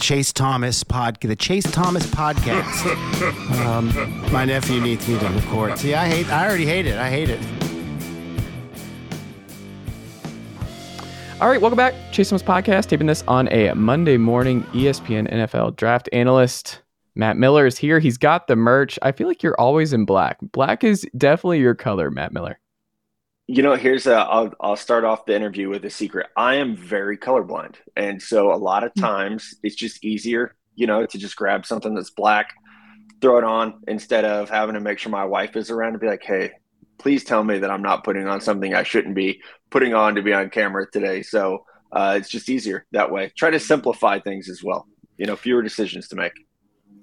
Chase 0.00 0.32
Thomas 0.32 0.84
pod, 0.84 1.18
the 1.20 1.34
Chase 1.34 1.70
Thomas 1.70 2.06
podcast. 2.06 2.86
um, 3.66 4.32
my 4.32 4.44
nephew 4.44 4.80
needs 4.80 5.08
me 5.08 5.18
to 5.18 5.28
record. 5.28 5.76
See, 5.76 5.92
I 5.92 6.06
hate. 6.08 6.28
I 6.30 6.46
already 6.46 6.66
hate 6.66 6.86
it. 6.86 6.96
I 6.96 7.10
hate 7.10 7.28
it. 7.28 7.40
All 11.40 11.48
right, 11.48 11.60
welcome 11.60 11.76
back. 11.76 11.94
Chase 12.12 12.30
Thomas 12.30 12.44
podcast, 12.44 12.86
taping 12.86 13.08
this 13.08 13.24
on 13.26 13.48
a 13.48 13.74
Monday 13.74 14.16
morning. 14.16 14.62
ESPN 14.72 15.28
NFL 15.32 15.74
draft 15.76 16.08
analyst 16.12 16.80
Matt 17.16 17.36
Miller 17.36 17.66
is 17.66 17.76
here. 17.76 17.98
He's 17.98 18.16
got 18.16 18.46
the 18.46 18.54
merch. 18.54 19.00
I 19.02 19.10
feel 19.10 19.26
like 19.26 19.42
you're 19.42 19.60
always 19.60 19.92
in 19.92 20.04
black. 20.04 20.38
Black 20.52 20.84
is 20.84 21.04
definitely 21.16 21.58
your 21.58 21.74
color, 21.74 22.12
Matt 22.12 22.32
Miller. 22.32 22.60
You 23.50 23.62
know, 23.62 23.76
here's 23.76 24.06
a. 24.06 24.14
I'll 24.14 24.52
I'll 24.60 24.76
start 24.76 25.04
off 25.04 25.24
the 25.24 25.34
interview 25.34 25.70
with 25.70 25.82
a 25.86 25.90
secret. 25.90 26.26
I 26.36 26.56
am 26.56 26.76
very 26.76 27.16
colorblind, 27.16 27.76
and 27.96 28.20
so 28.20 28.52
a 28.52 28.56
lot 28.56 28.84
of 28.84 28.92
hmm. 28.94 29.00
times 29.00 29.54
it's 29.62 29.74
just 29.74 30.04
easier, 30.04 30.54
you 30.74 30.86
know, 30.86 31.06
to 31.06 31.18
just 31.18 31.34
grab 31.34 31.64
something 31.64 31.94
that's 31.94 32.10
black, 32.10 32.52
throw 33.22 33.38
it 33.38 33.44
on 33.44 33.80
instead 33.88 34.26
of 34.26 34.50
having 34.50 34.74
to 34.74 34.80
make 34.80 34.98
sure 34.98 35.10
my 35.10 35.24
wife 35.24 35.56
is 35.56 35.70
around 35.70 35.94
to 35.94 35.98
be 35.98 36.06
like, 36.06 36.22
hey, 36.22 36.52
please 36.98 37.24
tell 37.24 37.42
me 37.42 37.58
that 37.58 37.70
I'm 37.70 37.80
not 37.80 38.04
putting 38.04 38.28
on 38.28 38.42
something 38.42 38.74
I 38.74 38.82
shouldn't 38.82 39.14
be 39.14 39.40
putting 39.70 39.94
on 39.94 40.14
to 40.16 40.22
be 40.22 40.34
on 40.34 40.50
camera 40.50 40.86
today. 40.90 41.22
So 41.22 41.64
uh, 41.90 42.16
it's 42.18 42.28
just 42.28 42.50
easier 42.50 42.84
that 42.92 43.10
way. 43.10 43.32
Try 43.34 43.48
to 43.48 43.60
simplify 43.60 44.18
things 44.18 44.50
as 44.50 44.62
well. 44.62 44.86
You 45.16 45.24
know, 45.24 45.36
fewer 45.36 45.62
decisions 45.62 46.08
to 46.08 46.16
make. 46.16 46.34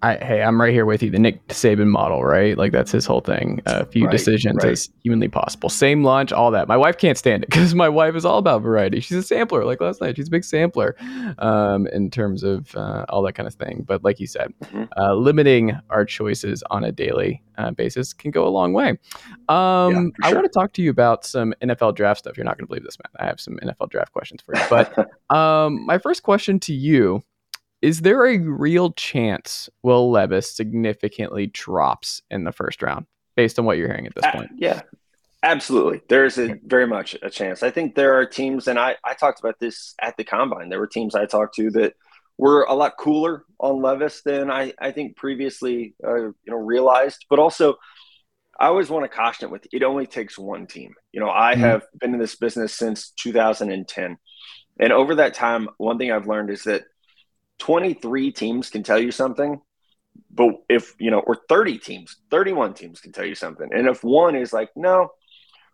I, 0.05 0.23
hey, 0.23 0.43
I'm 0.43 0.61
right 0.61 0.71
here 0.71 0.85
with 0.85 1.01
you. 1.01 1.09
The 1.09 1.17
Nick 1.17 1.47
Saban 1.47 1.87
model, 1.87 2.23
right? 2.23 2.55
Like 2.55 2.71
that's 2.71 2.91
his 2.91 3.07
whole 3.07 3.21
thing. 3.21 3.59
A 3.65 3.81
uh, 3.81 3.85
few 3.85 4.05
right, 4.05 4.11
decisions 4.11 4.63
right. 4.63 4.73
as 4.73 4.87
humanly 5.01 5.27
possible. 5.27 5.67
Same 5.67 6.03
lunch, 6.03 6.31
all 6.31 6.51
that. 6.51 6.67
My 6.67 6.77
wife 6.77 6.99
can't 6.99 7.17
stand 7.17 7.43
it 7.43 7.49
because 7.49 7.73
my 7.73 7.89
wife 7.89 8.13
is 8.15 8.23
all 8.23 8.37
about 8.37 8.61
variety. 8.61 8.99
She's 8.99 9.17
a 9.17 9.23
sampler. 9.23 9.65
Like 9.65 9.81
last 9.81 10.01
night, 10.01 10.17
she's 10.17 10.27
a 10.27 10.31
big 10.31 10.43
sampler 10.43 10.95
um, 11.39 11.87
in 11.87 12.11
terms 12.11 12.43
of 12.43 12.75
uh, 12.75 13.05
all 13.09 13.23
that 13.23 13.33
kind 13.33 13.47
of 13.47 13.55
thing. 13.55 13.83
But 13.87 14.03
like 14.03 14.19
you 14.19 14.27
said, 14.27 14.53
mm-hmm. 14.65 14.83
uh, 14.95 15.15
limiting 15.15 15.75
our 15.89 16.05
choices 16.05 16.63
on 16.69 16.83
a 16.83 16.91
daily 16.91 17.41
uh, 17.57 17.71
basis 17.71 18.13
can 18.13 18.29
go 18.29 18.47
a 18.47 18.49
long 18.49 18.73
way. 18.73 18.89
Um, 18.89 18.97
yeah, 19.49 19.91
sure. 19.93 20.11
I 20.21 20.33
want 20.33 20.43
to 20.43 20.51
talk 20.53 20.73
to 20.73 20.83
you 20.83 20.91
about 20.91 21.25
some 21.25 21.55
NFL 21.63 21.95
draft 21.95 22.19
stuff. 22.19 22.37
You're 22.37 22.45
not 22.45 22.59
going 22.59 22.65
to 22.65 22.69
believe 22.69 22.83
this, 22.83 22.97
man. 22.99 23.11
I 23.19 23.25
have 23.25 23.39
some 23.39 23.57
NFL 23.57 23.89
draft 23.89 24.11
questions 24.11 24.43
for 24.43 24.55
you. 24.55 24.61
But 24.69 25.09
um, 25.35 25.83
my 25.83 25.97
first 25.97 26.21
question 26.21 26.59
to 26.59 26.73
you 26.75 27.23
is 27.85 28.01
there 28.01 28.25
a 28.25 28.39
real 28.39 28.91
chance 28.93 29.69
Will 29.83 30.09
Levis 30.09 30.51
significantly 30.51 31.45
drops 31.45 32.23
in 32.31 32.43
the 32.43 32.51
first 32.51 32.81
round 32.81 33.05
based 33.35 33.59
on 33.59 33.65
what 33.65 33.77
you're 33.77 33.87
hearing 33.87 34.07
at 34.07 34.15
this 34.15 34.25
point? 34.31 34.49
Uh, 34.49 34.55
yeah, 34.57 34.81
absolutely. 35.43 36.01
There's 36.09 36.39
a 36.39 36.55
very 36.65 36.87
much 36.87 37.15
a 37.21 37.29
chance. 37.29 37.61
I 37.61 37.69
think 37.69 37.93
there 37.93 38.17
are 38.17 38.25
teams, 38.25 38.67
and 38.67 38.79
I, 38.79 38.95
I 39.03 39.13
talked 39.13 39.39
about 39.39 39.59
this 39.59 39.93
at 40.01 40.17
the 40.17 40.23
combine. 40.23 40.69
There 40.69 40.79
were 40.79 40.87
teams 40.87 41.13
I 41.13 41.27
talked 41.27 41.53
to 41.57 41.69
that 41.71 41.93
were 42.39 42.63
a 42.63 42.73
lot 42.73 42.97
cooler 42.97 43.45
on 43.59 43.83
Levis 43.83 44.23
than 44.23 44.49
I, 44.49 44.73
I 44.79 44.89
think 44.89 45.15
previously 45.15 45.93
uh, 46.03 46.15
you 46.15 46.33
know 46.47 46.57
realized. 46.57 47.27
But 47.29 47.37
also, 47.37 47.75
I 48.59 48.65
always 48.65 48.89
want 48.89 49.03
to 49.03 49.15
caution 49.15 49.45
it 49.45 49.51
with 49.51 49.67
it 49.71 49.83
only 49.83 50.07
takes 50.07 50.39
one 50.39 50.65
team. 50.65 50.95
You 51.11 51.19
know, 51.19 51.29
I 51.29 51.53
mm-hmm. 51.53 51.61
have 51.61 51.83
been 51.99 52.15
in 52.15 52.19
this 52.19 52.35
business 52.35 52.73
since 52.73 53.11
2010, 53.11 54.17
and 54.79 54.91
over 54.91 55.13
that 55.15 55.35
time, 55.35 55.69
one 55.77 55.99
thing 55.99 56.11
I've 56.11 56.25
learned 56.25 56.49
is 56.49 56.63
that 56.63 56.85
23 57.59 58.31
teams 58.31 58.69
can 58.69 58.83
tell 58.83 58.99
you 58.99 59.11
something, 59.11 59.61
but 60.31 60.55
if, 60.69 60.93
you 60.99 61.11
know, 61.11 61.19
or 61.19 61.37
30 61.49 61.77
teams, 61.79 62.17
31 62.31 62.73
teams 62.73 62.99
can 62.99 63.11
tell 63.11 63.25
you 63.25 63.35
something. 63.35 63.69
And 63.71 63.87
if 63.87 64.03
one 64.03 64.35
is 64.35 64.53
like, 64.53 64.69
no, 64.75 65.09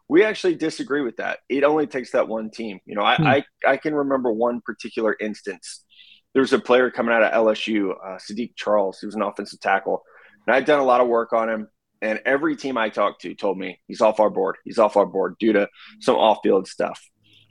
we 0.07 0.23
actually 0.23 0.55
disagree 0.55 1.01
with 1.01 1.17
that. 1.17 1.39
It 1.47 1.63
only 1.63 1.87
takes 1.87 2.11
that 2.11 2.27
one 2.27 2.49
team. 2.49 2.79
You 2.85 2.95
know, 2.95 3.03
I, 3.03 3.15
hmm. 3.15 3.25
I, 3.25 3.45
I, 3.65 3.77
can 3.77 3.95
remember 3.95 4.31
one 4.31 4.61
particular 4.61 5.15
instance. 5.19 5.85
There 6.33 6.41
was 6.41 6.53
a 6.53 6.59
player 6.59 6.91
coming 6.91 7.13
out 7.13 7.23
of 7.23 7.31
LSU, 7.31 7.91
uh, 7.91 8.17
Saahdiq 8.17 8.53
Charles, 8.55 8.99
he 8.99 9.05
was 9.05 9.15
an 9.15 9.21
offensive 9.21 9.61
tackle. 9.61 10.03
And 10.45 10.55
I'd 10.55 10.65
done 10.65 10.79
a 10.79 10.83
lot 10.83 11.01
of 11.01 11.07
work 11.07 11.33
on 11.33 11.49
him. 11.49 11.67
And 12.01 12.19
every 12.25 12.55
team 12.55 12.77
I 12.77 12.89
talked 12.89 13.21
to 13.21 13.35
told 13.35 13.57
me 13.57 13.79
he's 13.87 14.01
off 14.01 14.19
our 14.19 14.29
board. 14.29 14.57
He's 14.65 14.79
off 14.79 14.97
our 14.97 15.05
board 15.05 15.35
due 15.39 15.53
to 15.53 15.69
some 15.99 16.15
off-field 16.15 16.67
stuff. 16.67 17.01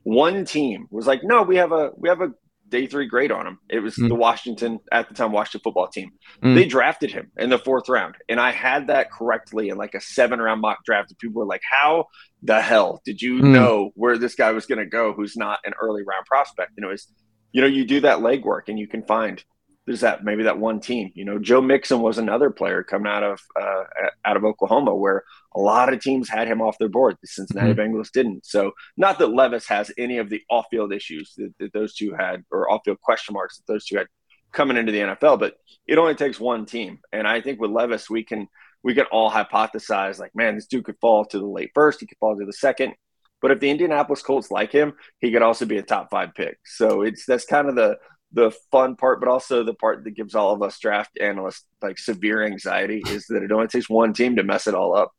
One 0.03 0.45
team 0.45 0.87
was 0.91 1.07
like, 1.07 1.23
"No, 1.23 1.43
we 1.43 1.57
have 1.57 1.73
a 1.73 1.93
we 1.97 2.09
have 2.09 2.21
a 2.21 2.33
day 2.71 2.87
three 2.87 3.07
grade 3.07 3.31
on 3.33 3.47
him. 3.47 3.59
It 3.69 3.81
was 3.81 3.97
mm. 3.97 4.09
the 4.09 4.15
Washington 4.15 4.79
at 4.91 5.09
the 5.09 5.15
time 5.15 5.33
Washington 5.33 5.61
football 5.63 5.89
team. 5.89 6.13
Mm. 6.43 6.55
They 6.55 6.67
drafted 6.67 7.11
him 7.13 7.31
in 7.37 7.51
the 7.51 7.59
fourth 7.59 7.89
round, 7.89 8.17
and 8.29 8.41
I 8.41 8.53
had 8.53 8.87
that 8.87 9.11
correctly 9.11 9.69
in 9.69 9.77
like 9.77 9.95
a 9.95 10.01
seven 10.01 10.41
round 10.41 10.61
mock 10.61 10.85
draft. 10.85 11.11
And 11.11 11.19
people 11.19 11.41
were 11.41 11.47
like, 11.47 11.63
"How 11.71 12.07
the 12.43 12.61
hell 12.61 13.03
did 13.05 13.21
you 13.21 13.41
mm. 13.41 13.53
know 13.53 13.91
where 13.95 14.17
this 14.17 14.35
guy 14.35 14.53
was 14.53 14.67
going 14.67 14.79
to 14.79 14.87
go? 14.87 15.13
Who's 15.13 15.37
not 15.37 15.59
an 15.65 15.75
early 15.81 16.03
round 16.03 16.27
prospect?" 16.27 16.73
And 16.77 16.85
it 16.85 16.89
was, 16.89 17.13
you 17.53 17.61
know, 17.61 17.67
you 17.67 17.85
do 17.85 18.01
that 18.01 18.21
legwork, 18.21 18.69
and 18.69 18.79
you 18.79 18.89
can 18.89 19.03
find 19.03 19.43
there's 19.91 20.03
that 20.03 20.23
maybe 20.23 20.45
that 20.45 20.57
one 20.57 20.79
team. 20.79 21.11
You 21.17 21.25
know, 21.25 21.41
Joe 21.41 21.61
Mixon 21.61 22.01
was 22.01 22.17
another 22.17 22.49
player 22.49 22.85
coming 22.85 23.11
out 23.11 23.25
of 23.25 23.41
uh, 23.61 23.83
out 24.25 24.37
of 24.37 24.45
Oklahoma 24.45 24.95
where 24.95 25.25
a 25.53 25.59
lot 25.59 25.93
of 25.93 26.01
teams 26.01 26.29
had 26.29 26.47
him 26.47 26.63
off 26.63 26.79
their 26.79 26.89
board. 26.89 27.17
The 27.21 27.27
Cincinnati 27.27 27.73
mm-hmm. 27.73 27.97
Bengals 27.97 28.13
didn't. 28.13 28.47
So 28.47 28.71
not 28.97 29.19
that 29.19 29.35
Levis 29.35 29.67
has 29.67 29.91
any 29.99 30.19
of 30.19 30.31
the 30.31 30.43
off 30.49 30.67
field 30.71 30.93
issues 30.93 31.35
that, 31.39 31.53
that 31.59 31.73
those 31.73 31.97
two 31.97 32.15
had 32.15 32.45
or 32.53 32.71
off 32.71 32.83
field 32.85 33.01
question 33.01 33.33
marks 33.33 33.57
that 33.57 33.67
those 33.67 33.85
two 33.85 33.97
had 33.97 34.07
coming 34.53 34.77
into 34.77 34.93
the 34.93 35.01
NFL, 35.01 35.41
but 35.41 35.55
it 35.89 35.99
only 35.99 36.15
takes 36.15 36.39
one 36.39 36.67
team. 36.67 37.01
And 37.13 37.27
I 37.27 37.41
think 37.41 37.61
with 37.61 37.73
Levis, 37.73 38.09
we 38.09 38.23
can 38.23 38.47
we 38.85 38.95
can 38.95 39.07
all 39.07 39.29
hypothesize 39.29 40.21
like, 40.21 40.37
man, 40.37 40.55
this 40.55 40.69
dude 40.69 40.85
could 40.85 41.01
fall 41.01 41.25
to 41.25 41.39
the 41.41 41.45
late 41.45 41.73
first, 41.75 41.99
he 41.99 42.07
could 42.07 42.19
fall 42.19 42.39
to 42.39 42.47
the 42.47 42.53
second. 42.53 42.95
But 43.43 43.51
if 43.51 43.59
the 43.59 43.71
Indianapolis 43.71 44.23
Colts 44.23 44.53
like 44.53 44.71
him, 44.71 44.93
he 45.19 45.33
could 45.33 45.43
also 45.43 45.67
be 45.67 45.79
a 45.79 45.83
top 45.83 46.13
five 46.13 46.33
pick. 46.37 46.59
So 46.65 47.03
it's 47.03 47.27
that's 47.27 47.45
kind 47.45 47.69
of 47.69 47.75
the 47.75 47.97
the 48.33 48.51
fun 48.71 48.97
part, 48.97 49.21
but 49.21 49.29
also 49.29 49.65
the 49.65 49.75
part 49.75 50.05
that 50.05 50.13
gives 50.13 50.35
all 50.35 50.53
of 50.53 50.63
us 50.63 50.79
draft 50.79 51.19
analysts 51.21 51.65
like 51.83 51.99
severe 51.99 52.45
anxiety 52.45 53.03
is 53.09 53.27
that 53.27 53.43
it 53.43 53.53
only 53.53 53.67
takes 53.67 53.91
one 53.91 54.13
team 54.13 54.37
to 54.37 54.43
mess 54.43 54.67
it 54.67 54.75
all 54.75 54.97
up. 54.97 55.13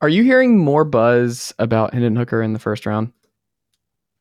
Are 0.00 0.08
you 0.08 0.22
hearing 0.22 0.58
more 0.58 0.84
buzz 0.84 1.54
about 1.58 1.94
Hendon 1.94 2.16
Hooker 2.16 2.42
in 2.42 2.52
the 2.52 2.58
first 2.58 2.84
round? 2.84 3.12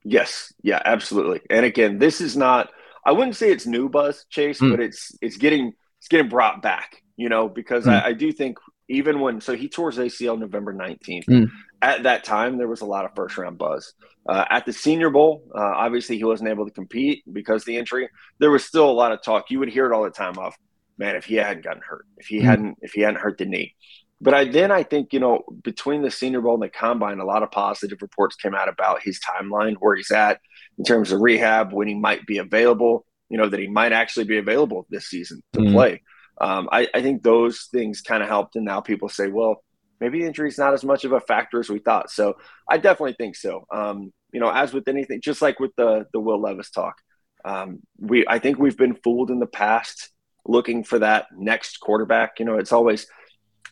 Yes, 0.04 0.54
yeah, 0.62 0.82
absolutely. 0.86 1.42
And 1.50 1.66
again, 1.66 2.00
this 2.00 2.22
is 2.22 2.38
not 2.38 2.70
I 3.06 3.12
wouldn't 3.12 3.36
say 3.36 3.52
it's 3.52 3.68
new 3.68 3.88
buzz, 3.88 4.26
Chase, 4.30 4.60
mm. 4.60 4.72
but 4.72 4.80
it's 4.80 5.16
it's 5.22 5.38
getting 5.38 5.74
it's 6.00 6.08
getting 6.08 6.28
brought 6.28 6.62
back, 6.62 7.04
you 7.16 7.30
know, 7.30 7.48
because 7.48 7.86
mm. 7.86 7.92
I, 7.92 8.08
I, 8.08 8.14
do 8.14 8.32
think 8.32 8.58
even 8.88 9.20
when 9.20 9.42
so 9.42 9.56
he 9.56 9.68
tore 9.68 9.92
his 9.92 10.00
ACL 10.00 10.38
November 10.38 10.74
19th. 10.74 11.26
Mm. 11.26 11.52
At 11.82 12.04
that 12.04 12.24
time, 12.24 12.58
there 12.58 12.68
was 12.68 12.82
a 12.82 12.86
lot 12.86 13.06
of 13.06 13.16
first 13.16 13.38
round 13.38 13.58
buzz. 13.58 13.94
Uh, 14.28 14.46
at 14.50 14.66
the 14.66 14.74
Senior 14.74 15.10
Bowl, 15.10 15.44
uh, 15.54 15.60
obviously 15.76 16.18
he 16.18 16.24
wasn't 16.24 16.50
able 16.50 16.66
to 16.66 16.72
compete 16.72 17.24
because 17.32 17.64
the 17.64 17.78
injury. 17.78 18.10
There 18.40 18.52
was 18.52 18.66
still 18.66 18.90
a 18.90 18.94
lot 18.94 19.12
of 19.12 19.22
talk. 19.22 19.50
You 19.50 19.60
would 19.60 19.70
hear 19.70 19.86
it 19.86 19.94
all 19.94 20.04
the 20.04 20.10
time 20.10 20.38
of, 20.38 20.54
man, 20.98 21.16
if 21.16 21.26
he 21.26 21.36
hadn't 21.36 21.64
gotten 21.64 21.82
hurt, 21.88 22.06
if 22.18 22.28
he 22.28 22.40
mm. 22.40 22.44
hadn't, 22.44 22.78
if 22.82 22.94
he 22.94 23.02
hadn't 23.02 23.20
hurt 23.20 23.38
the 23.38 23.46
knee. 23.46 23.76
But 24.22 24.34
I 24.34 24.46
then 24.46 24.72
I 24.72 24.84
think 24.84 25.14
you 25.14 25.20
know 25.20 25.44
between 25.64 26.02
the 26.02 26.12
Senior 26.12 26.42
Bowl 26.42 26.54
and 26.54 26.64
the 26.64 26.70
Combine, 26.70 27.20
a 27.20 27.26
lot 27.26 27.44
of 27.44 27.52
positive 27.52 28.02
reports 28.02 28.36
came 28.36 28.56
out 28.56 28.70
about 28.70 29.04
his 29.04 29.20
timeline, 29.20 29.76
where 29.80 29.96
he's 29.96 30.12
at 30.12 30.40
in 30.78 30.86
terms 30.86 31.12
of 31.12 31.22
rehab, 31.22 31.74
when 31.74 31.88
he 31.88 31.96
might 31.96 32.26
be 32.26 32.38
available. 32.38 33.06
You 33.30 33.38
know 33.38 33.50
that 33.50 33.60
he 33.60 33.68
might 33.68 33.92
actually 33.92 34.26
be 34.26 34.38
available 34.38 34.86
this 34.90 35.08
season 35.08 35.42
to 35.54 35.60
mm. 35.60 35.74
play 35.74 36.02
um, 36.40 36.70
I, 36.72 36.88
I, 36.94 37.02
think 37.02 37.24
those 37.24 37.68
things 37.72 38.02
kind 38.02 38.22
of 38.22 38.30
helped. 38.30 38.56
And 38.56 38.66
now 38.66 38.82
people 38.82 39.10
say, 39.10 39.30
well, 39.30 39.64
maybe 40.00 40.26
injury 40.26 40.50
is 40.50 40.58
not 40.58 40.74
as 40.74 40.84
much 40.84 41.06
of 41.06 41.14
a 41.14 41.20
factor 41.20 41.60
as 41.60 41.70
we 41.70 41.80
thought. 41.80 42.12
So 42.12 42.36
I 42.70 42.78
definitely 42.78 43.16
think 43.18 43.36
so. 43.36 43.66
Um, 43.72 44.12
you 44.32 44.40
know, 44.40 44.50
as 44.50 44.74
with 44.74 44.88
anything, 44.88 45.22
just 45.22 45.42
like 45.42 45.60
with 45.60 45.72
the 45.78 46.06
the 46.12 46.20
Will 46.20 46.42
Levis 46.42 46.72
talk, 46.72 46.96
um, 47.46 47.80
we 48.00 48.26
I 48.28 48.40
think 48.40 48.60
we've 48.60 48.78
been 48.78 48.96
fooled 48.96 49.32
in 49.32 49.40
the 49.40 49.48
past 49.48 50.10
looking 50.46 50.84
for 50.84 51.00
that 51.00 51.28
next 51.36 51.80
quarterback. 51.80 52.40
You 52.40 52.46
know, 52.46 52.58
it's 52.58 52.74
always 52.74 53.08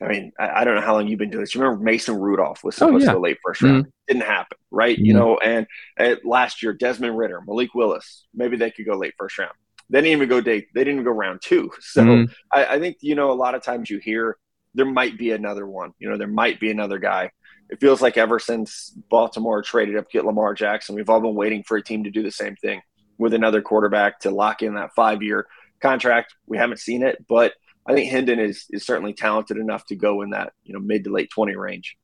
I 0.01 0.07
mean, 0.07 0.31
I, 0.39 0.62
I, 0.62 0.63
don't 0.63 0.75
know 0.75 0.81
how 0.81 0.95
long 0.95 1.07
you've 1.07 1.19
been 1.19 1.30
doing 1.30 1.44
this. 1.44 1.54
You 1.54 1.62
remember 1.62 1.83
Mason 1.83 2.19
Rudolph 2.19 2.63
was 2.63 2.75
supposed 2.75 2.95
oh, 2.95 3.00
yeah. 3.00 3.06
to 3.07 3.13
go 3.13 3.19
late 3.19 3.38
first 3.44 3.62
round. 3.62 3.83
Mm-hmm. 3.83 3.89
Didn't 4.07 4.27
happen, 4.27 4.57
right? 4.71 4.98
Mm-hmm. 4.98 5.06
You 5.06 5.13
know, 5.13 5.38
and, 5.38 5.68
and, 5.98 6.18
last 6.24 6.63
year, 6.63 6.74
Desmond 6.74 7.18
Ridder, 7.18 7.42
Malik 7.45 7.74
Willis, 7.75 8.25
maybe 8.33 8.57
they 8.57 8.71
could 8.71 8.86
go 8.86 8.98
late 8.98 9.13
first 9.18 9.38
round. 9.38 9.54
They 9.89 10.00
didn't 10.00 10.13
even 10.13 10.30
go 10.30 10.41
date. 10.41 10.68
They 10.74 10.81
didn't 10.81 10.95
even 10.95 11.06
go 11.06 11.12
round 11.12 11.41
two. 11.44 11.71
So 11.81 12.03
mm-hmm. 12.03 12.31
I, 12.51 12.75
I 12.75 12.80
think, 12.80 12.97
you 13.01 13.15
know, 13.15 13.31
a 13.31 13.33
lot 13.33 13.56
of 13.56 13.63
times 13.63 13.89
you 13.89 14.00
hear 14.00 14.38
there 14.74 14.85
might 14.85 15.18
be 15.18 15.31
another 15.31 15.68
one. 15.68 15.91
You 16.00 16.09
know, 16.09 16.18
there 16.18 16.27
might 16.27 16.59
be 16.59 16.71
another 16.71 16.97
guy. 16.97 17.31
It 17.69 17.80
feels 17.80 18.01
like 18.01 18.18
ever 18.18 18.39
since 18.39 18.94
Baltimore 19.09 19.62
traded 19.62 19.97
up 19.97 20.09
to 20.09 20.18
get 20.18 20.25
Lamar 20.25 20.53
Jackson, 20.53 20.95
we've 20.95 21.09
all 21.09 21.21
been 21.21 21.35
waiting 21.35 21.63
for 21.63 21.77
a 21.77 21.83
team 21.83 22.03
to 22.03 22.12
do 22.12 22.24
the 22.24 22.31
same 22.31 22.56
thing 22.56 22.81
with 23.18 23.33
another 23.33 23.62
quarterback 23.62 24.19
to 24.21 24.31
lock 24.31 24.62
in 24.62 24.75
that 24.75 24.94
five 24.95 25.21
year 25.21 25.47
contract. 25.81 26.35
We 26.47 26.57
haven't 26.57 26.80
seen 26.80 27.03
it, 27.03 27.25
but 27.27 27.53
I 27.85 27.94
think 27.94 28.09
Hendon 28.09 28.39
is 28.39 28.65
is 28.69 28.85
certainly 28.85 29.13
talented 29.13 29.57
enough 29.57 29.85
to 29.88 29.95
go 29.95 30.21
in 30.21 30.31
that 30.31 30.53
you 30.63 30.74
know 30.74 30.80
mid 30.80 31.03
to 31.03 31.12
late 31.12 31.30
twenty 31.30 31.56
range. 31.56 31.97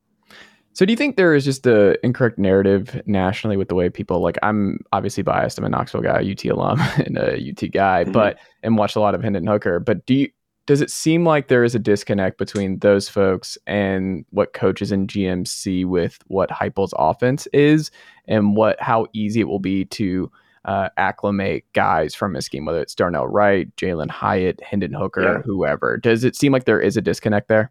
So 0.80 0.86
do 0.86 0.94
you 0.94 0.96
think 0.96 1.18
there 1.18 1.36
is 1.36 1.44
just 1.44 1.68
a 1.68 2.00
incorrect 2.06 2.40
narrative 2.40 3.02
nationally 3.06 3.58
with 3.58 3.68
the 3.68 3.76
way 3.76 3.90
people 3.90 4.22
like 4.22 4.38
I'm 4.42 4.80
obviously 4.94 5.24
biased. 5.24 5.58
I'm 5.58 5.66
a 5.66 5.70
Knoxville 5.70 6.00
guy, 6.00 6.26
UT 6.31 6.46
alum, 6.46 6.80
and 7.06 7.18
a 7.18 7.34
UT 7.34 7.70
guy, 7.72 8.04
mm-hmm. 8.04 8.14
but 8.14 8.40
and 8.64 8.78
watched 8.78 8.96
a 8.96 9.02
lot 9.02 9.14
of 9.14 9.22
Hendon 9.22 9.46
Hooker. 9.46 9.81
But 9.81 10.06
do 10.06 10.14
you 10.14 10.30
does 10.68 10.80
it 10.80 10.90
seem 10.90 11.26
like 11.26 11.50
there 11.50 11.66
is 11.66 11.76
a 11.76 11.80
disconnect 11.80 12.38
between 12.38 12.80
those 12.80 13.10
folks 13.10 13.58
and 13.68 14.24
what 14.30 14.54
coaches 14.54 14.90
and 14.94 15.10
GMs 15.10 15.50
see 15.50 15.84
with 15.84 16.18
what 16.28 16.50
Heupel's 16.50 16.94
offense 16.98 17.46
is 17.48 17.92
and 18.30 18.56
what 18.56 18.81
how 18.81 19.08
easy 19.12 19.42
it 19.42 19.50
will 19.50 19.60
be 19.60 19.84
to 19.84 20.31
uh, 20.64 20.88
acclimate 20.96 21.66
guys 21.74 22.16
from 22.16 22.36
his 22.36 22.46
scheme, 22.46 22.64
whether 22.64 22.81
it's 22.81 22.96
Darnell 22.96 23.28
Wright, 23.28 23.68
Jalin 23.76 24.10
Hyatt, 24.10 24.64
Hendon 24.64 24.94
Hooker, 24.94 25.24
yeah. 25.24 25.42
whoever. 25.42 25.98
Does 25.98 26.24
it 26.24 26.38
seem 26.38 26.54
like 26.54 26.64
there 26.64 26.80
is 26.80 26.96
a 26.96 27.02
disconnect 27.02 27.50
there? 27.50 27.70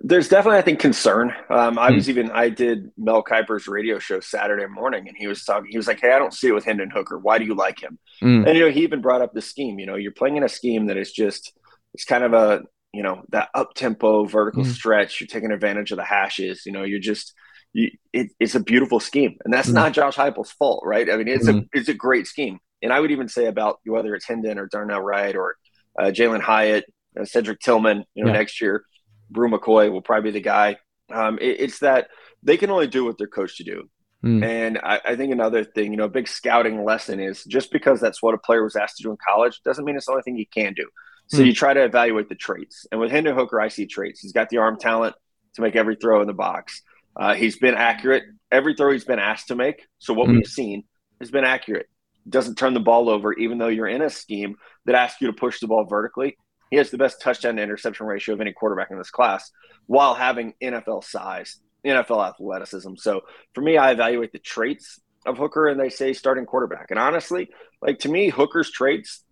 There's 0.00 0.28
definitely, 0.28 0.58
I 0.58 0.62
think, 0.62 0.78
concern. 0.78 1.34
Um, 1.50 1.78
I 1.78 1.88
hmm. 1.88 1.96
was 1.96 2.08
even, 2.08 2.30
I 2.30 2.50
did 2.50 2.90
Mel 2.96 3.22
Kiper's 3.22 3.66
radio 3.66 3.98
show 3.98 4.20
Saturday 4.20 4.66
morning, 4.66 5.08
and 5.08 5.16
he 5.16 5.26
was 5.26 5.44
talking. 5.44 5.70
He 5.70 5.76
was 5.76 5.88
like, 5.88 6.00
"Hey, 6.00 6.12
I 6.12 6.18
don't 6.18 6.32
see 6.32 6.48
it 6.48 6.54
with 6.54 6.64
Hendon 6.64 6.90
Hooker. 6.90 7.18
Why 7.18 7.38
do 7.38 7.44
you 7.44 7.54
like 7.54 7.82
him?" 7.82 7.98
Mm. 8.22 8.46
And 8.46 8.56
you 8.56 8.64
know, 8.64 8.70
he 8.70 8.82
even 8.82 9.00
brought 9.00 9.22
up 9.22 9.32
the 9.32 9.42
scheme. 9.42 9.78
You 9.78 9.86
know, 9.86 9.96
you're 9.96 10.12
playing 10.12 10.36
in 10.36 10.44
a 10.44 10.48
scheme 10.48 10.86
that 10.86 10.96
is 10.96 11.10
just, 11.10 11.52
it's 11.94 12.04
kind 12.04 12.22
of 12.22 12.32
a, 12.32 12.62
you 12.92 13.02
know, 13.02 13.22
that 13.30 13.48
up 13.54 13.74
tempo 13.74 14.24
vertical 14.24 14.62
mm. 14.62 14.70
stretch. 14.70 15.20
You're 15.20 15.28
taking 15.28 15.50
advantage 15.50 15.90
of 15.90 15.98
the 15.98 16.04
hashes. 16.04 16.62
You 16.64 16.72
know, 16.72 16.84
you're 16.84 17.00
just 17.00 17.34
you, 17.72 17.90
it, 18.12 18.30
it's 18.40 18.54
a 18.54 18.60
beautiful 18.60 19.00
scheme, 19.00 19.36
and 19.44 19.52
that's 19.52 19.68
mm 19.68 19.74
not 19.74 19.92
Josh 19.92 20.16
Heupel's 20.16 20.52
fault, 20.52 20.82
right? 20.84 21.10
I 21.10 21.16
mean, 21.16 21.28
it's 21.28 21.48
mm 21.48 21.62
a 21.62 21.68
it's 21.72 21.88
a 21.88 21.94
great 21.94 22.26
scheme, 22.26 22.58
and 22.82 22.92
I 22.92 23.00
would 23.00 23.10
even 23.10 23.28
say 23.28 23.46
about 23.46 23.80
whether 23.84 24.14
it's 24.14 24.26
Hendon 24.26 24.58
or 24.58 24.66
Darnell 24.66 25.00
Wright 25.00 25.36
or 25.36 25.56
uh, 25.98 26.06
Jalin 26.06 26.40
Hyatt, 26.40 26.84
uh, 27.18 27.24
Cedric 27.24 27.60
Tillman, 27.60 28.04
you 28.14 28.24
know, 28.24 28.30
yeah. 28.30 28.38
next 28.38 28.60
year, 28.60 28.84
Bru 29.30 29.50
McCoy 29.50 29.90
will 29.90 30.02
probably 30.02 30.30
be 30.30 30.38
the 30.38 30.42
guy. 30.42 30.76
Um, 31.12 31.38
it, 31.40 31.60
it's 31.60 31.78
that 31.80 32.08
they 32.42 32.56
can 32.56 32.70
only 32.70 32.86
do 32.86 33.04
what 33.04 33.18
they're 33.18 33.26
coached 33.26 33.58
to 33.58 33.64
do. 33.64 33.88
Mm. 34.24 34.44
And 34.44 34.78
I, 34.78 35.00
I, 35.04 35.16
think 35.16 35.32
another 35.32 35.62
thing, 35.62 35.92
you 35.92 35.96
know, 35.96 36.04
a 36.04 36.08
big 36.08 36.26
scouting 36.26 36.84
lesson 36.84 37.20
is 37.20 37.44
just 37.44 37.70
because 37.70 38.00
that's 38.00 38.20
what 38.20 38.34
a 38.34 38.38
player 38.38 38.64
was 38.64 38.74
asked 38.74 38.96
to 38.96 39.04
do 39.04 39.10
in 39.10 39.16
college 39.26 39.60
doesn't 39.64 39.84
mean 39.84 39.96
it's 39.96 40.06
the 40.06 40.12
only 40.12 40.22
thing 40.22 40.36
he 40.36 40.44
can 40.44 40.74
do. 40.74 40.88
So 41.28 41.38
mm. 41.38 41.46
you 41.46 41.54
try 41.54 41.72
to 41.72 41.84
evaluate 41.84 42.28
the 42.28 42.34
traits. 42.34 42.84
And 42.90 43.00
with 43.00 43.12
Hendon 43.12 43.36
Hooker, 43.36 43.60
I 43.60 43.68
see 43.68 43.86
traits. 43.86 44.20
He's 44.20 44.32
got 44.32 44.48
the 44.48 44.56
arm 44.56 44.76
talent 44.76 45.14
to 45.54 45.62
make 45.62 45.76
every 45.76 45.94
throw 45.94 46.20
in 46.20 46.26
the 46.26 46.34
box. 46.34 46.82
Uh, 47.14 47.34
he's 47.34 47.58
been 47.58 47.74
accurate 47.74 48.24
every 48.50 48.74
throw 48.74 48.92
he's 48.92 49.04
been 49.04 49.18
asked 49.18 49.48
to 49.48 49.54
make. 49.54 49.86
So 49.98 50.14
what 50.14 50.26
mm-hmm. 50.26 50.36
we've 50.38 50.46
seen 50.46 50.84
has 51.20 51.30
been 51.30 51.44
accurate. 51.44 51.86
Doesn't 52.28 52.56
turn 52.56 52.74
the 52.74 52.80
ball 52.80 53.08
over, 53.08 53.32
even 53.34 53.58
though 53.58 53.68
you're 53.68 53.88
in 53.88 54.02
a 54.02 54.10
scheme 54.10 54.56
that 54.86 54.94
asks 54.94 55.20
you 55.20 55.28
to 55.28 55.32
push 55.32 55.60
the 55.60 55.66
ball 55.66 55.84
vertically. 55.84 56.36
He 56.70 56.76
has 56.76 56.90
the 56.90 56.98
best 56.98 57.20
touchdown 57.20 57.56
to 57.56 57.62
interception 57.62 58.06
ratio 58.06 58.34
of 58.34 58.40
any 58.40 58.52
quarterback 58.52 58.90
in 58.90 58.98
this 58.98 59.10
class, 59.10 59.50
while 59.86 60.14
having 60.14 60.54
NFL 60.62 61.04
size, 61.04 61.60
NFL 61.84 62.28
athleticism. 62.28 62.94
So 62.96 63.22
for 63.54 63.60
me, 63.60 63.76
I 63.76 63.92
evaluate 63.92 64.32
the 64.32 64.38
traits 64.38 65.00
of 65.26 65.38
Hooker, 65.38 65.68
and 65.68 65.80
they 65.80 65.88
say 65.88 66.12
starting 66.12 66.46
quarterback. 66.46 66.90
And 66.90 66.98
honestly, 66.98 67.50
like 67.80 68.00
to 68.00 68.08
me, 68.08 68.28
Hooker's 68.28 68.70
traits 68.70 69.24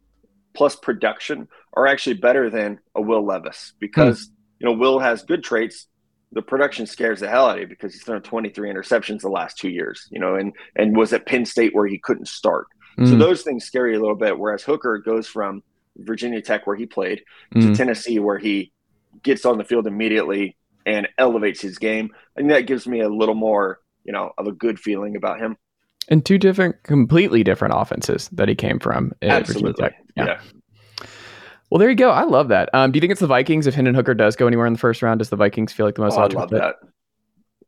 plus 0.54 0.76
production 0.76 1.48
are 1.74 1.86
actually 1.86 2.14
better 2.14 2.48
than 2.50 2.78
a 2.94 3.02
Will 3.02 3.24
Levis 3.24 3.74
because 3.78 4.26
mm. 4.26 4.30
you 4.60 4.66
know 4.66 4.72
Will 4.72 4.98
has 4.98 5.22
good 5.22 5.44
traits, 5.44 5.86
the 6.32 6.42
production 6.42 6.86
scares 6.86 7.20
the 7.20 7.28
hell 7.28 7.46
out 7.46 7.56
of 7.56 7.62
you 7.62 7.66
because 7.66 7.92
he's 7.92 8.02
thrown 8.02 8.22
23 8.22 8.70
interceptions 8.70 9.20
the 9.20 9.28
last 9.28 9.58
two 9.58 9.68
years, 9.68 10.08
you 10.10 10.18
know, 10.18 10.36
and 10.36 10.52
and 10.74 10.96
was 10.96 11.12
at 11.12 11.26
Penn 11.26 11.44
State 11.44 11.74
where 11.74 11.86
he 11.86 11.98
couldn't 11.98 12.28
start. 12.28 12.66
Mm. 12.98 13.10
So 13.10 13.16
those 13.16 13.42
things 13.42 13.64
scare 13.64 13.88
you 13.88 13.98
a 13.98 14.02
little 14.02 14.16
bit. 14.16 14.38
Whereas 14.38 14.62
Hooker 14.62 14.98
goes 14.98 15.26
from 15.26 15.62
Virginia 15.98 16.40
Tech 16.40 16.66
where 16.66 16.76
he 16.76 16.86
played 16.86 17.22
mm. 17.54 17.62
to 17.62 17.74
Tennessee 17.74 18.18
where 18.18 18.38
he 18.38 18.72
gets 19.22 19.44
on 19.44 19.58
the 19.58 19.64
field 19.64 19.86
immediately 19.86 20.56
and 20.84 21.08
elevates 21.18 21.60
his 21.60 21.78
game. 21.78 22.10
And 22.36 22.50
that 22.50 22.66
gives 22.66 22.86
me 22.86 23.00
a 23.00 23.08
little 23.08 23.34
more, 23.34 23.80
you 24.04 24.12
know, 24.12 24.32
of 24.38 24.46
a 24.46 24.52
good 24.52 24.78
feeling 24.78 25.16
about 25.16 25.40
him. 25.40 25.56
And 26.08 26.24
two 26.24 26.38
different, 26.38 26.80
completely 26.84 27.42
different 27.42 27.74
offenses 27.76 28.28
that 28.32 28.48
he 28.48 28.54
came 28.54 28.78
from. 28.78 29.12
Absolutely. 29.22 29.90
Yeah. 30.16 30.26
yeah. 30.26 30.40
Well, 31.70 31.80
there 31.80 31.90
you 31.90 31.96
go. 31.96 32.10
I 32.10 32.22
love 32.22 32.48
that. 32.48 32.70
Um, 32.72 32.92
do 32.92 32.96
you 32.96 33.00
think 33.00 33.10
it's 33.10 33.20
the 33.20 33.26
Vikings 33.26 33.66
if 33.66 33.74
Hendon 33.74 33.96
Hooker 33.96 34.14
does 34.14 34.36
go 34.36 34.46
anywhere 34.46 34.66
in 34.66 34.74
the 34.74 34.78
first 34.78 35.02
round? 35.02 35.18
Does 35.18 35.30
the 35.30 35.36
Vikings 35.36 35.72
feel 35.72 35.84
like 35.84 35.96
the 35.96 36.02
most 36.02 36.14
oh, 36.14 36.20
logical 36.20 36.38
I 36.38 36.42
love 36.42 36.50
that. 36.50 36.76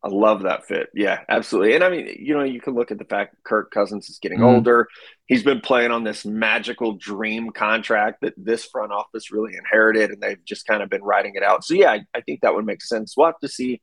I 0.03 0.09
love 0.09 0.43
that 0.43 0.65
fit. 0.67 0.91
Yeah, 0.95 1.21
absolutely. 1.29 1.75
And 1.75 1.83
I 1.83 1.91
mean, 1.91 2.17
you 2.21 2.35
know, 2.35 2.45
you 2.45 2.61
can 2.61 2.75
look 2.75 2.93
at 2.93 2.99
the 2.99 3.05
fact 3.05 3.35
Kirk 3.43 3.73
Cousins 3.73 4.09
is 4.09 4.19
getting 4.21 4.39
mm 4.39 4.45
older. 4.45 4.87
He's 5.27 5.43
been 5.43 5.61
playing 5.61 5.91
on 5.91 6.05
this 6.05 6.25
magical 6.25 6.95
dream 6.95 7.51
contract 7.51 8.21
that 8.23 8.35
this 8.37 8.65
front 8.65 8.93
office 8.93 9.33
really 9.33 9.57
inherited, 9.57 10.11
and 10.11 10.23
they've 10.23 10.43
just 10.45 10.67
kind 10.67 10.83
of 10.83 10.89
been 10.89 11.03
riding 11.03 11.35
it 11.35 11.43
out. 11.43 11.65
So 11.65 11.75
yeah, 11.75 11.91
I, 11.91 12.05
I 12.15 12.21
think 12.21 12.41
that 12.41 12.55
would 12.55 12.65
make 12.65 12.83
sense. 12.83 13.15
We'll 13.17 13.27
have 13.27 13.41
to 13.41 13.49
see, 13.49 13.81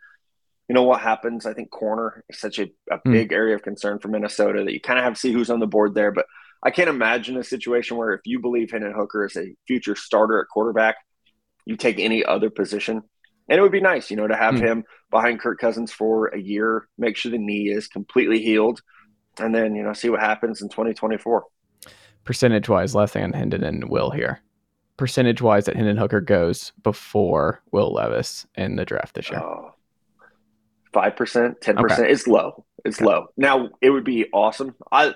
you 0.69 0.73
know, 0.73 0.83
what 0.83 1.01
happens. 1.01 1.45
I 1.45 1.53
think 1.53 1.69
corner 1.69 2.23
is 2.29 2.39
such 2.39 2.59
a, 2.59 2.67
a 2.89 2.97
mm 2.99 3.11
big 3.11 3.33
area 3.33 3.55
of 3.55 3.61
concern 3.61 3.99
for 3.99 4.07
Minnesota 4.07 4.63
that 4.63 4.73
you 4.73 4.79
kind 4.79 4.97
of 4.97 5.03
have 5.03 5.15
to 5.15 5.19
see 5.19 5.33
who's 5.33 5.49
on 5.49 5.59
the 5.59 5.67
board 5.67 5.95
there. 5.95 6.11
But 6.11 6.27
I 6.63 6.71
can't 6.71 6.89
imagine 6.89 7.35
a 7.37 7.43
situation 7.43 7.97
where 7.97 8.13
if 8.13 8.21
you 8.23 8.39
believe 8.39 8.71
Hendon 8.71 8.93
Hooker 8.93 9.25
is 9.25 9.35
a 9.35 9.53
future 9.67 9.95
starter 9.95 10.39
at 10.39 10.47
quarterback, 10.47 10.95
you 11.65 11.75
take 11.75 11.99
any 11.99 12.23
other 12.23 12.49
position. 12.49 13.03
And 13.47 13.59
it 13.59 13.61
would 13.61 13.71
be 13.71 13.81
nice, 13.81 14.09
you 14.09 14.17
know, 14.17 14.27
to 14.27 14.35
have 14.35 14.55
mm. 14.55 14.61
him 14.61 14.83
behind 15.11 15.39
Kirk 15.39 15.59
Cousins 15.59 15.91
for 15.91 16.27
a 16.27 16.39
year, 16.39 16.87
make 16.97 17.15
sure 17.15 17.31
the 17.31 17.37
knee 17.37 17.69
is 17.69 17.87
completely 17.87 18.41
healed, 18.41 18.81
and 19.39 19.53
then, 19.53 19.75
you 19.75 19.83
know, 19.83 19.93
see 19.93 20.09
what 20.09 20.19
happens 20.19 20.61
in 20.61 20.69
2024. 20.69 21.45
Percentage 22.23 22.67
wise, 22.67 22.95
last 22.95 23.13
thing 23.13 23.23
on 23.23 23.33
Hendon 23.33 23.63
and 23.63 23.89
Will 23.89 24.09
here. 24.09 24.41
Percentage 24.97 25.41
wise 25.41 25.65
that 25.65 25.75
Hendon 25.75 25.97
Hooker 25.97 26.21
goes 26.21 26.71
before 26.81 27.61
Will 27.71 27.93
Levis 27.93 28.47
in 28.55 28.77
the 28.77 28.85
draft 28.85 29.13
this 29.13 29.29
year. 29.29 29.41
Oh, 29.41 29.73
five 30.93 31.15
percent, 31.15 31.61
ten 31.61 31.75
percent. 31.75 32.09
It's 32.09 32.27
low. 32.27 32.65
It's 32.83 32.97
okay. 32.97 33.05
low. 33.05 33.27
Now 33.35 33.69
it 33.81 33.89
would 33.89 34.05
be 34.05 34.27
awesome. 34.31 34.73
I 34.91 35.13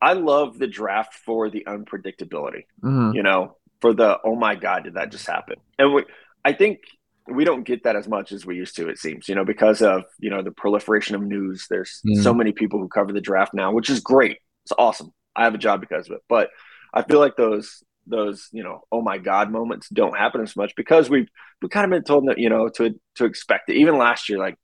I 0.00 0.14
love 0.14 0.58
the 0.58 0.66
draft 0.66 1.14
for 1.14 1.50
the 1.50 1.64
unpredictability. 1.68 2.64
Mm-hmm. 2.82 3.12
You 3.14 3.22
know, 3.22 3.56
for 3.80 3.92
the 3.92 4.18
oh 4.24 4.34
my 4.34 4.54
god, 4.54 4.84
did 4.84 4.94
that 4.94 5.12
just 5.12 5.26
happen? 5.26 5.56
And 5.78 5.92
we, 5.92 6.04
I 6.44 6.54
think 6.54 6.80
we 7.28 7.44
don't 7.44 7.64
get 7.64 7.84
that 7.84 7.96
as 7.96 8.08
much 8.08 8.32
as 8.32 8.44
we 8.44 8.56
used 8.56 8.76
to. 8.76 8.88
It 8.88 8.98
seems, 8.98 9.28
you 9.28 9.34
know, 9.34 9.44
because 9.44 9.82
of 9.82 10.04
you 10.18 10.30
know 10.30 10.42
the 10.42 10.50
proliferation 10.50 11.14
of 11.14 11.22
news. 11.22 11.66
There's 11.68 12.00
mm-hmm. 12.06 12.22
so 12.22 12.34
many 12.34 12.52
people 12.52 12.78
who 12.78 12.88
cover 12.88 13.12
the 13.12 13.20
draft 13.20 13.54
now, 13.54 13.72
which 13.72 13.90
is 13.90 14.00
great. 14.00 14.38
It's 14.64 14.72
awesome. 14.76 15.12
I 15.34 15.44
have 15.44 15.54
a 15.54 15.58
job 15.58 15.80
because 15.80 16.08
of 16.08 16.16
it, 16.16 16.22
but 16.28 16.50
I 16.92 17.02
feel 17.02 17.20
like 17.20 17.36
those 17.36 17.82
those 18.04 18.48
you 18.50 18.64
know 18.64 18.80
oh 18.90 19.00
my 19.00 19.16
god 19.16 19.52
moments 19.52 19.88
don't 19.88 20.18
happen 20.18 20.40
as 20.40 20.56
much 20.56 20.74
because 20.76 21.08
we've 21.08 21.28
we 21.62 21.68
kind 21.68 21.84
of 21.84 21.90
been 21.90 22.02
told 22.02 22.26
that 22.26 22.38
you 22.38 22.48
know 22.48 22.68
to 22.68 22.94
to 23.16 23.24
expect 23.24 23.70
it. 23.70 23.76
Even 23.76 23.96
last 23.96 24.28
year, 24.28 24.38
like 24.38 24.56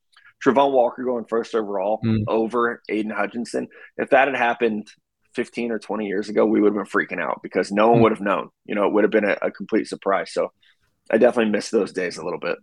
Travon 0.44 0.72
Walker 0.72 1.04
going 1.04 1.24
first 1.24 1.54
overall 1.54 2.00
mm. 2.04 2.24
over 2.26 2.82
Aidan 2.88 3.12
Hutchinson. 3.12 3.68
If 3.96 4.10
that 4.10 4.28
had 4.28 4.36
happened 4.36 4.88
15 5.34 5.70
or 5.70 5.78
20 5.78 6.06
years 6.06 6.28
ago, 6.28 6.46
we 6.46 6.60
would 6.60 6.74
have 6.74 6.84
been 6.84 6.92
freaking 6.92 7.22
out 7.22 7.40
because 7.42 7.70
no 7.70 7.88
one 7.88 7.98
hmm. 7.98 8.02
would 8.04 8.12
have 8.12 8.20
known. 8.20 8.48
You 8.64 8.74
know, 8.74 8.86
it 8.86 8.92
would 8.92 9.04
have 9.04 9.10
been 9.10 9.28
a, 9.28 9.36
a 9.42 9.50
complete 9.52 9.86
surprise. 9.86 10.32
So 10.32 10.50
I 11.10 11.18
definitely 11.18 11.52
miss 11.52 11.70
those 11.70 11.92
days 11.92 12.16
a 12.18 12.24
little 12.24 12.40
bit. 12.40 12.58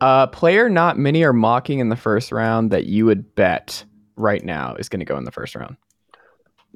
Uh, 0.00 0.26
player 0.26 0.68
not 0.68 0.98
many 0.98 1.22
are 1.24 1.32
mocking 1.32 1.78
in 1.78 1.88
the 1.88 1.96
first 1.96 2.32
round 2.32 2.72
that 2.72 2.86
you 2.86 3.06
would 3.06 3.34
bet 3.34 3.84
right 4.16 4.44
now 4.44 4.74
is 4.74 4.88
going 4.88 5.00
to 5.00 5.06
go 5.06 5.16
in 5.16 5.24
the 5.24 5.30
first 5.30 5.54
round. 5.54 5.76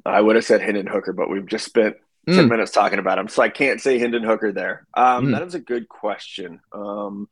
I 0.05 0.21
would 0.21 0.35
have 0.35 0.45
said 0.45 0.61
Hendon 0.61 0.87
Hooker, 0.87 1.11
but 1.11 1.29
we've 1.29 1.45
just 1.45 1.65
spent 1.65 1.97
10 2.29 2.45
mm. 2.45 2.49
minutes 2.49 2.71
talking 2.71 2.99
about 2.99 3.19
him. 3.19 3.27
So 3.27 3.41
I 3.43 3.49
can't 3.49 3.81
say 3.81 3.99
Hendon 3.99 4.23
Hooker 4.23 4.51
there. 4.51 4.87
Um, 4.93 5.27
mm. 5.27 5.31
That 5.31 5.41
is 5.41 5.55
a 5.55 5.59
good 5.59 5.89
question. 5.89 6.61
Um, 6.71 7.27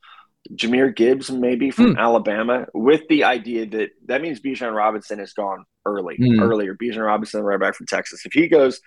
Jahmyr 0.54 0.96
Gibbs, 0.96 1.32
maybe 1.32 1.72
from 1.72 1.96
mm. 1.96 2.00
Alabama, 2.00 2.68
with 2.74 3.01
the 3.08 3.24
idea 3.24 3.65
that 3.65 3.89
that 4.06 4.22
means 4.22 4.39
Bijan 4.39 4.75
Robinson 4.75 5.20
is 5.20 5.34
gone 5.34 5.65
early, 5.86 6.18
mm. 6.18 6.42
earlier. 6.42 6.75
Bijan 6.75 7.06
Robinson, 7.06 7.42
right 7.42 7.60
back 7.60 7.75
from 7.75 7.88
Texas. 7.88 8.25
If 8.25 8.34
he 8.34 8.48
goes 8.48 8.80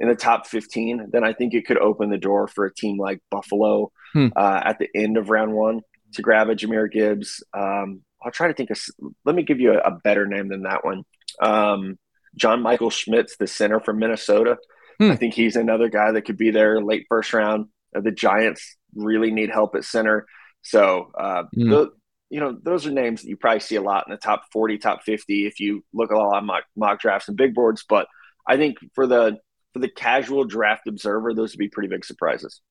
in 0.00 0.08
the 0.08 0.14
top 0.14 0.46
15, 0.46 1.08
then 1.10 1.24
I 1.24 1.32
think 1.32 1.54
it 1.54 1.66
could 1.66 1.78
open 1.78 2.10
the 2.10 2.18
door 2.18 2.48
for 2.48 2.64
a 2.64 2.74
team 2.74 2.98
like 2.98 3.20
Buffalo 3.30 3.92
mm. 4.14 4.30
uh, 4.36 4.60
at 4.64 4.78
the 4.78 4.88
end 4.94 5.16
of 5.16 5.30
round 5.30 5.52
one 5.52 5.80
to 6.14 6.22
grab 6.22 6.48
a 6.48 6.54
Jahmyr 6.54 6.90
Gibbs. 6.90 7.42
Um, 7.54 8.02
I'll 8.22 8.32
try 8.32 8.48
to 8.48 8.54
think 8.54 8.70
of, 8.70 8.78
let 9.24 9.34
me 9.34 9.42
give 9.42 9.60
you 9.60 9.72
a, 9.72 9.78
a 9.78 9.98
better 10.02 10.26
name 10.26 10.48
than 10.48 10.62
that 10.62 10.84
one. 10.84 11.04
Um, 11.40 11.98
John 12.34 12.62
Michael 12.62 12.90
Schmitz, 12.90 13.36
the 13.36 13.46
center 13.46 13.80
from 13.80 13.98
Minnesota. 13.98 14.58
Hmm. 14.98 15.10
I 15.10 15.16
think 15.16 15.34
he's 15.34 15.56
another 15.56 15.88
guy 15.88 16.12
that 16.12 16.22
could 16.22 16.36
be 16.36 16.50
there 16.50 16.80
late 16.80 17.06
first 17.08 17.32
round. 17.32 17.66
Uh, 17.94 18.00
the 18.00 18.10
Giants 18.10 18.76
really 18.94 19.30
need 19.30 19.50
help 19.50 19.74
at 19.74 19.84
center. 19.84 20.26
So, 20.62 21.12
uh, 21.18 21.44
mm. 21.56 21.70
the, 21.70 21.90
you 22.28 22.40
know, 22.40 22.58
those 22.60 22.86
are 22.86 22.90
names 22.90 23.22
that 23.22 23.28
you 23.28 23.36
probably 23.36 23.60
see 23.60 23.76
a 23.76 23.82
lot 23.82 24.04
in 24.06 24.10
the 24.10 24.18
top 24.18 24.44
40, 24.52 24.78
top 24.78 25.02
50 25.04 25.46
if 25.46 25.60
you 25.60 25.84
look 25.92 26.10
at 26.10 26.16
a 26.16 26.20
lot 26.20 26.38
of 26.38 26.44
mock, 26.44 26.64
mock 26.76 27.00
drafts 27.00 27.28
and 27.28 27.36
big 27.36 27.54
boards. 27.54 27.84
But 27.88 28.08
I 28.48 28.56
think 28.56 28.78
for 28.94 29.06
the 29.06 29.38
for 29.76 29.80
the 29.80 29.90
casual 29.90 30.44
draft 30.44 30.86
observer, 30.86 31.34
those 31.34 31.52
would 31.52 31.58
be 31.58 31.68
pretty 31.68 31.90
big 31.90 32.02
surprises. 32.02 32.62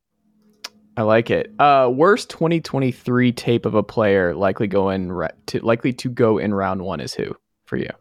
I 0.97 1.03
like 1.03 1.29
it. 1.29 1.53
Uh, 1.59 1.87
worst 1.93 2.31
2023 2.31 3.31
tape 3.31 3.67
of 3.67 3.75
a 3.75 3.83
player 3.83 4.33
likely 4.33 4.65
going 4.65 5.09
to 5.45 5.59
likely 5.59 5.93
to 5.93 6.09
go 6.09 6.39
in 6.39 6.51
round 6.51 6.81
one 6.81 6.99
is 6.99 7.13
who 7.13 7.35
for 7.65 7.77
you? 7.77 7.91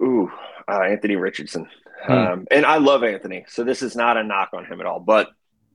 Ooh, 0.00 0.30
uh, 0.68 0.82
Anthony 0.82 1.16
Richardson. 1.16 1.66
Hmm. 2.04 2.12
Um, 2.12 2.46
and 2.52 2.64
I 2.64 2.76
love 2.76 3.02
Anthony, 3.02 3.44
so 3.48 3.64
this 3.64 3.82
is 3.82 3.96
not 3.96 4.16
a 4.16 4.22
knock 4.22 4.50
on 4.52 4.64
him 4.64 4.78
at 4.78 4.86
all. 4.86 5.00
But 5.00 5.30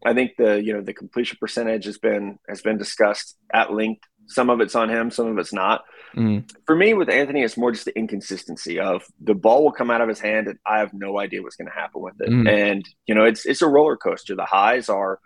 I 0.06 0.14
think 0.14 0.38
the 0.38 0.64
you 0.64 0.72
know 0.72 0.80
the 0.80 0.94
completion 0.94 1.40
percentage 1.42 1.84
has 1.84 1.98
been 1.98 2.40
has 2.48 2.62
been 2.62 2.78
discussed 2.78 3.36
at 3.54 3.74
length. 3.74 4.08
Some 4.28 4.50
of 4.50 4.62
it's 4.62 4.76
on 4.76 4.90
him, 4.90 5.12
some 5.12 5.28
of 5.28 5.38
it's 5.38 5.54
not. 5.54 5.84
Mm. 6.16 6.50
For 6.66 6.76
me, 6.76 6.94
with 6.94 7.10
Anthony, 7.10 7.42
it's 7.42 7.58
more 7.58 7.72
just 7.72 7.86
the 7.86 7.98
inconsistency 7.98 8.80
of 8.80 9.04
the 9.20 9.34
ball 9.34 9.64
will 9.64 9.72
come 9.72 9.90
out 9.90 10.02
of 10.02 10.10
his 10.10 10.20
hand, 10.20 10.48
and 10.48 10.60
I 10.66 10.80
have 10.80 10.94
no 10.94 11.20
idea 11.20 11.42
what's 11.42 11.56
going 11.56 11.70
to 11.70 11.74
happen 11.74 12.02
with 12.02 12.20
it. 12.20 12.30
Mm. 12.30 12.48
And 12.50 12.90
you 13.06 13.16
know, 13.16 13.26
it's 13.26 13.46
it's 13.46 13.62
a 13.62 13.68
roller 13.68 13.98
coaster. 13.98 14.36
The 14.36 14.46
highs 14.46 14.90
are 14.90 15.20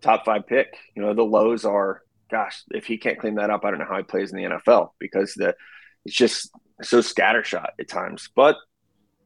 top 0.00 0.24
five 0.24 0.46
pick. 0.46 0.76
You 0.94 1.02
know, 1.02 1.14
the 1.14 1.22
lows 1.22 1.64
are, 1.64 2.02
gosh, 2.30 2.62
if 2.70 2.86
he 2.86 2.98
can't 2.98 3.18
clean 3.18 3.36
that 3.36 3.50
up, 3.50 3.64
I 3.64 3.70
don't 3.70 3.80
know 3.80 3.86
how 3.88 3.96
he 3.96 4.02
plays 4.02 4.32
in 4.32 4.36
the 4.36 4.44
NFL 4.44 4.90
because 4.98 5.34
the 5.34 5.54
it's 6.04 6.14
just 6.14 6.50
so 6.82 6.98
scattershot 6.98 7.70
at 7.80 7.88
times. 7.88 8.28
But 8.34 8.56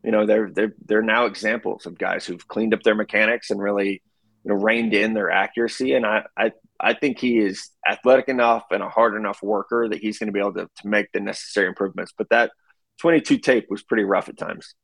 you 0.04 0.12
know, 0.12 0.26
they're 0.26 0.50
they're 0.50 0.74
they're 0.86 1.02
now 1.02 1.26
examples 1.26 1.86
of 1.86 1.98
guys 1.98 2.24
who've 2.24 2.46
cleaned 2.46 2.74
up 2.74 2.82
their 2.82 2.94
mechanics 2.94 3.50
and 3.50 3.60
really 3.60 4.02
you 4.44 4.48
know 4.50 4.54
reined 4.54 4.94
in 4.94 5.14
their 5.14 5.30
accuracy. 5.30 5.94
And 5.94 6.06
I 6.06 6.24
I 6.36 6.52
I 6.80 6.94
think 6.94 7.18
he 7.18 7.38
is 7.38 7.70
athletic 7.88 8.28
enough 8.28 8.64
and 8.70 8.82
a 8.82 8.88
hard 8.88 9.16
enough 9.16 9.42
worker 9.42 9.88
that 9.88 9.98
he's 9.98 10.18
going 10.18 10.28
to 10.28 10.32
be 10.32 10.40
able 10.40 10.54
to, 10.54 10.68
to 10.82 10.88
make 10.88 11.10
the 11.12 11.20
necessary 11.20 11.66
improvements. 11.66 12.12
But 12.16 12.28
that 12.30 12.52
22 13.00 13.38
tape 13.38 13.66
was 13.68 13.82
pretty 13.82 14.04
rough 14.04 14.28
at 14.28 14.38
times 14.38 14.74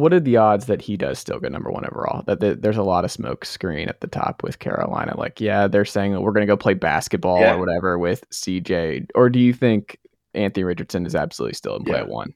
what 0.00 0.12
are 0.12 0.20
the 0.20 0.36
odds 0.36 0.66
that 0.66 0.82
he 0.82 0.96
does 0.96 1.18
still 1.18 1.38
get 1.38 1.52
number 1.52 1.70
one 1.70 1.84
overall? 1.84 2.22
That 2.26 2.62
there's 2.62 2.76
a 2.76 2.82
lot 2.82 3.04
of 3.04 3.10
smoke 3.10 3.44
screen 3.44 3.88
at 3.88 4.00
the 4.00 4.06
top 4.06 4.42
with 4.42 4.58
Carolina. 4.58 5.14
Like, 5.16 5.40
yeah, 5.40 5.68
they're 5.68 5.84
saying 5.84 6.12
that 6.12 6.20
we're 6.20 6.32
going 6.32 6.46
to 6.46 6.50
go 6.50 6.56
play 6.56 6.74
basketball 6.74 7.40
yeah. 7.40 7.54
or 7.54 7.58
whatever 7.58 7.98
with 7.98 8.28
CJ. 8.30 9.08
Or 9.14 9.28
do 9.28 9.38
you 9.38 9.52
think 9.52 9.98
Anthony 10.34 10.64
Richardson 10.64 11.06
is 11.06 11.14
absolutely 11.14 11.54
still 11.54 11.76
in 11.76 11.84
play 11.84 11.96
yeah. 11.96 12.02
at 12.02 12.08
one? 12.08 12.34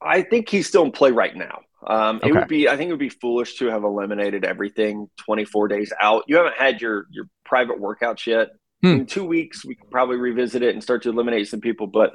I 0.00 0.22
think 0.22 0.48
he's 0.48 0.66
still 0.66 0.84
in 0.84 0.92
play 0.92 1.10
right 1.10 1.34
now. 1.34 1.60
Um, 1.86 2.16
okay. 2.16 2.28
It 2.28 2.32
would 2.34 2.48
be, 2.48 2.68
I 2.68 2.76
think, 2.76 2.88
it 2.88 2.92
would 2.92 2.98
be 2.98 3.08
foolish 3.08 3.56
to 3.58 3.66
have 3.66 3.84
eliminated 3.84 4.44
everything 4.44 5.08
24 5.24 5.68
days 5.68 5.92
out. 6.00 6.24
You 6.26 6.36
haven't 6.36 6.56
had 6.56 6.80
your 6.80 7.06
your 7.10 7.26
private 7.44 7.80
workouts 7.80 8.26
yet. 8.26 8.50
Hmm. 8.82 9.00
In 9.00 9.06
two 9.06 9.24
weeks, 9.24 9.64
we 9.64 9.74
can 9.74 9.88
probably 9.88 10.16
revisit 10.16 10.62
it 10.62 10.74
and 10.74 10.82
start 10.82 11.02
to 11.02 11.10
eliminate 11.10 11.48
some 11.48 11.60
people. 11.60 11.86
But 11.86 12.14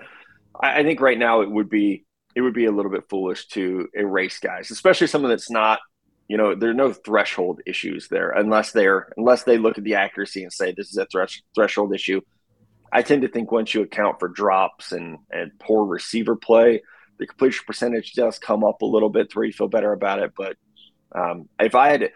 I, 0.62 0.80
I 0.80 0.84
think 0.84 1.02
right 1.02 1.18
now 1.18 1.42
it 1.42 1.50
would 1.50 1.70
be 1.70 2.06
it 2.36 2.42
would 2.42 2.54
be 2.54 2.66
a 2.66 2.72
little 2.72 2.92
bit 2.92 3.10
foolish 3.10 3.48
to 3.48 3.88
erase 3.94 4.40
guys, 4.40 4.72
especially 4.72 5.08
someone 5.08 5.30
that's 5.30 5.52
not, 5.52 5.80
you 6.28 6.38
know, 6.38 6.56
there 6.56 6.72
are 6.72 6.76
no 6.76 6.92
threshold 6.92 7.62
issues 7.66 8.08
there 8.08 8.32
unless 8.32 8.72
they're 8.72 9.14
unless 9.18 9.44
they 9.44 9.58
look 9.58 9.78
at 9.78 9.84
the 9.84 9.96
accuracy 9.96 10.44
and 10.44 10.52
say 10.52 10.74
this 10.76 10.90
is 10.90 10.98
a 10.98 11.06
thresh, 11.06 11.42
threshold 11.56 11.94
issue. 11.94 12.22
I 12.92 13.02
tend 13.02 13.24
to 13.24 13.28
think 13.28 13.52
once 13.52 13.74
you 13.74 13.82
account 13.82 14.20
for 14.20 14.28
drops 14.28 14.92
and 14.92 15.20
and 15.32 15.52
poor 15.60 15.86
receiver 15.86 16.36
play, 16.36 16.82
the 17.24 17.28
completion 17.28 17.64
percentage 17.66 18.12
does 18.12 18.38
come 18.38 18.66
up 18.66 18.82
a 18.82 18.86
little 18.86 19.10
bit 19.10 19.30
to 19.30 19.38
where 19.38 19.46
you 19.46 19.54
feel 19.54 19.70
better 19.70 19.94
about 19.94 20.20
it. 20.20 20.34
But 20.36 20.58
um, 21.16 21.48
if 21.58 21.74
I 21.74 21.88
had, 21.88 22.12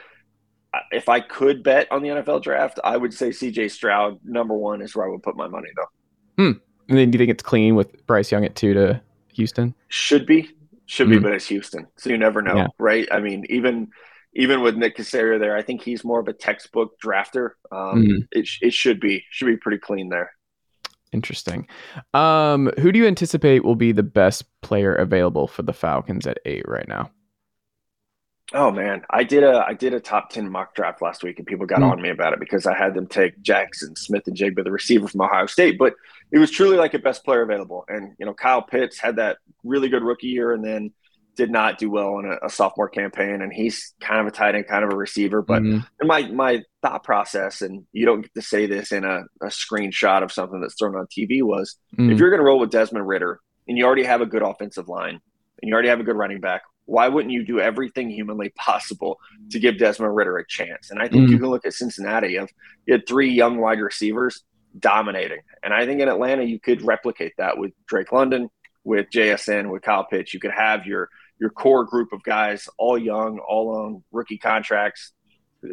if 0.92 1.08
I 1.08 1.22
could 1.22 1.64
bet 1.64 1.90
on 1.94 2.02
the 2.02 2.10
NFL 2.10 2.44
draft, 2.44 2.78
I 2.84 2.98
would 2.98 3.14
say 3.14 3.32
C.J. 3.32 3.70
Stroud 3.70 4.20
number 4.26 4.54
one 4.54 4.82
is 4.82 4.94
where 4.94 5.08
I 5.08 5.10
would 5.10 5.24
put 5.24 5.38
my 5.38 5.48
money 5.48 5.70
though. 5.78 6.44
Hmm. 6.44 6.58
And 6.90 6.98
then 6.98 7.10
do 7.10 7.16
you 7.16 7.20
think 7.20 7.32
it's 7.32 7.44
clean 7.44 7.76
with 7.76 8.06
Bryce 8.06 8.34
Young 8.34 8.44
at 8.44 8.58
two 8.58 8.74
to 8.74 9.02
Houston? 9.34 9.74
Should 9.88 10.26
be, 10.26 10.50
should 10.88 11.08
mm-hmm. 11.08 11.20
be, 11.20 11.20
but 11.20 11.32
it's 11.32 11.48
Houston, 11.48 11.88
so 11.96 12.10
you 12.10 12.18
never 12.18 12.42
know, 12.42 12.58
yeah. 12.58 12.68
right? 12.78 13.08
I 13.10 13.22
mean, 13.22 13.46
even 13.50 13.88
even 14.34 14.60
with 14.60 14.76
Nick 14.76 14.98
Caserio 14.98 15.40
there, 15.40 15.56
I 15.56 15.62
think 15.62 15.82
he's 15.82 16.04
more 16.04 16.20
of 16.20 16.28
a 16.28 16.34
textbook 16.34 17.00
drafter. 17.00 17.52
Um, 17.72 18.04
mm-hmm. 18.04 18.18
it 18.32 18.50
it 18.62 18.74
should 18.74 19.00
be 19.00 19.24
should 19.30 19.46
be 19.46 19.56
pretty 19.56 19.78
clean 19.78 20.10
there. 20.10 20.32
Interesting. 21.14 21.68
Um, 22.14 22.72
who 22.80 22.92
do 22.92 23.00
you 23.00 23.08
anticipate 23.08 23.64
will 23.64 23.76
be 23.76 23.92
the 23.92 24.04
best 24.04 24.46
player 24.62 24.94
available 24.94 25.48
for 25.48 25.64
the 25.64 25.74
Falcons 25.74 26.28
at 26.28 26.40
eight 26.46 26.68
right 26.68 26.88
now? 26.88 27.12
Oh 28.54 28.72
man, 28.72 29.04
I 29.10 29.26
did 29.26 29.44
a 29.44 29.66
I 29.68 29.74
did 29.74 29.94
a 29.94 30.00
top 30.00 30.30
ten 30.30 30.50
mock 30.50 30.74
draft 30.74 31.02
last 31.02 31.22
week, 31.22 31.38
and 31.38 31.46
people 31.46 31.66
got 31.66 31.80
mm. 31.80 31.92
on 31.92 32.02
me 32.02 32.10
about 32.10 32.32
it 32.32 32.40
because 32.40 32.66
I 32.66 32.78
had 32.78 32.94
them 32.94 33.06
take 33.06 33.42
Jaxon 33.42 33.98
Smith-Njigba, 33.98 34.64
the 34.64 34.72
receiver 34.72 35.08
from 35.10 35.22
Ohio 35.22 35.48
State. 35.48 35.78
But 35.78 35.96
it 36.32 36.40
was 36.40 36.50
truly 36.50 36.78
like 36.78 36.94
a 36.94 37.00
best 37.00 37.26
player 37.26 37.42
available, 37.42 37.84
and 37.90 38.14
you 38.18 38.26
know 38.26 38.34
Kyle 38.34 38.62
Pitts 38.62 39.00
had 39.00 39.18
that 39.18 39.38
really 39.66 39.90
good 39.90 40.04
rookie 40.04 40.28
year, 40.28 40.54
and 40.54 40.64
then 40.64 40.94
did 41.38 41.52
not 41.52 41.78
do 41.78 41.90
well 41.90 42.20
in 42.20 42.26
a, 42.26 42.48
a 42.48 42.50
sophomore 42.50 42.90
campaign, 42.90 43.42
and 43.42 43.54
he's 43.54 43.94
kind 44.02 44.20
of 44.20 44.28
a 44.28 44.32
tight 44.32 44.56
end, 44.56 44.68
kind 44.68 44.84
of 44.84 44.92
a 44.92 44.96
receiver. 44.96 45.42
But 45.42 45.62
mm. 45.62 45.86
my 46.02 46.28
my 46.28 46.64
thought 46.82 47.04
process, 47.04 47.62
and 47.62 47.86
you 47.94 48.06
don't 48.06 48.22
get 48.22 48.34
to 48.34 48.42
say 48.42 48.66
this 48.66 48.92
in 48.92 49.06
a, 49.06 49.22
a 49.42 49.48
screenshot 49.48 50.24
of 50.24 50.32
something 50.32 50.60
that's 50.60 50.76
thrown 50.78 50.96
on 50.96 51.06
TV, 51.06 51.44
was 51.44 51.78
mm. 51.98 52.12
if 52.12 52.20
you're 52.20 52.32
going 52.32 52.40
to 52.40 52.46
roll 52.46 52.60
with 52.60 52.72
Desmond 52.72 53.08
Ridder 53.08 53.40
and 53.68 53.78
you 53.78 53.86
already 53.86 54.04
have 54.04 54.22
a 54.22 54.26
good 54.26 54.42
offensive 54.42 54.90
line, 54.90 55.20
and 55.62 55.70
you 55.70 55.74
already 55.74 55.90
have 55.90 56.00
a 56.00 56.04
good 56.04 56.16
running 56.16 56.42
back, 56.42 56.64
why 56.86 57.08
wouldn't 57.08 57.34
you 57.34 57.46
do 57.46 57.60
everything 57.60 58.10
humanly 58.10 58.50
possible 58.58 59.20
to 59.52 59.60
give 59.60 59.78
Desmond 59.78 60.16
Ridder 60.16 60.38
a 60.38 60.48
chance? 60.48 60.90
And 60.90 61.00
I 61.00 61.08
think 61.08 61.24
mm-hmm. 61.24 61.34
you 61.34 61.40
can 61.40 61.50
look 61.50 61.66
at 61.66 61.74
Cincinnati 61.74 62.38
of 62.38 62.50
you 62.86 62.94
had 62.94 63.08
three 63.08 63.32
young 63.32 63.58
wide 63.58 63.80
receivers 63.80 64.44
dominating. 64.80 65.40
And 65.64 65.74
I 65.74 65.86
think 65.86 66.02
in 66.02 66.10
Atlanta 66.10 66.44
you 66.44 66.60
could 66.60 66.82
replicate 66.82 67.34
that 67.38 67.58
with 67.58 67.72
Drake 67.88 68.12
London, 68.12 68.50
with 68.88 69.08
JSN, 69.14 69.70
with 69.70 69.82
Kyle 69.82 70.06
Pitts. 70.06 70.34
You 70.34 70.40
could 70.40 70.52
have 70.52 70.86
your 70.86 71.10
your 71.40 71.50
core 71.50 71.84
group 71.84 72.14
of 72.14 72.24
guys 72.24 72.70
all 72.78 72.98
young, 72.98 73.40
all 73.40 73.76
on 73.76 74.04
rookie 74.12 74.38
contracts, 74.38 75.12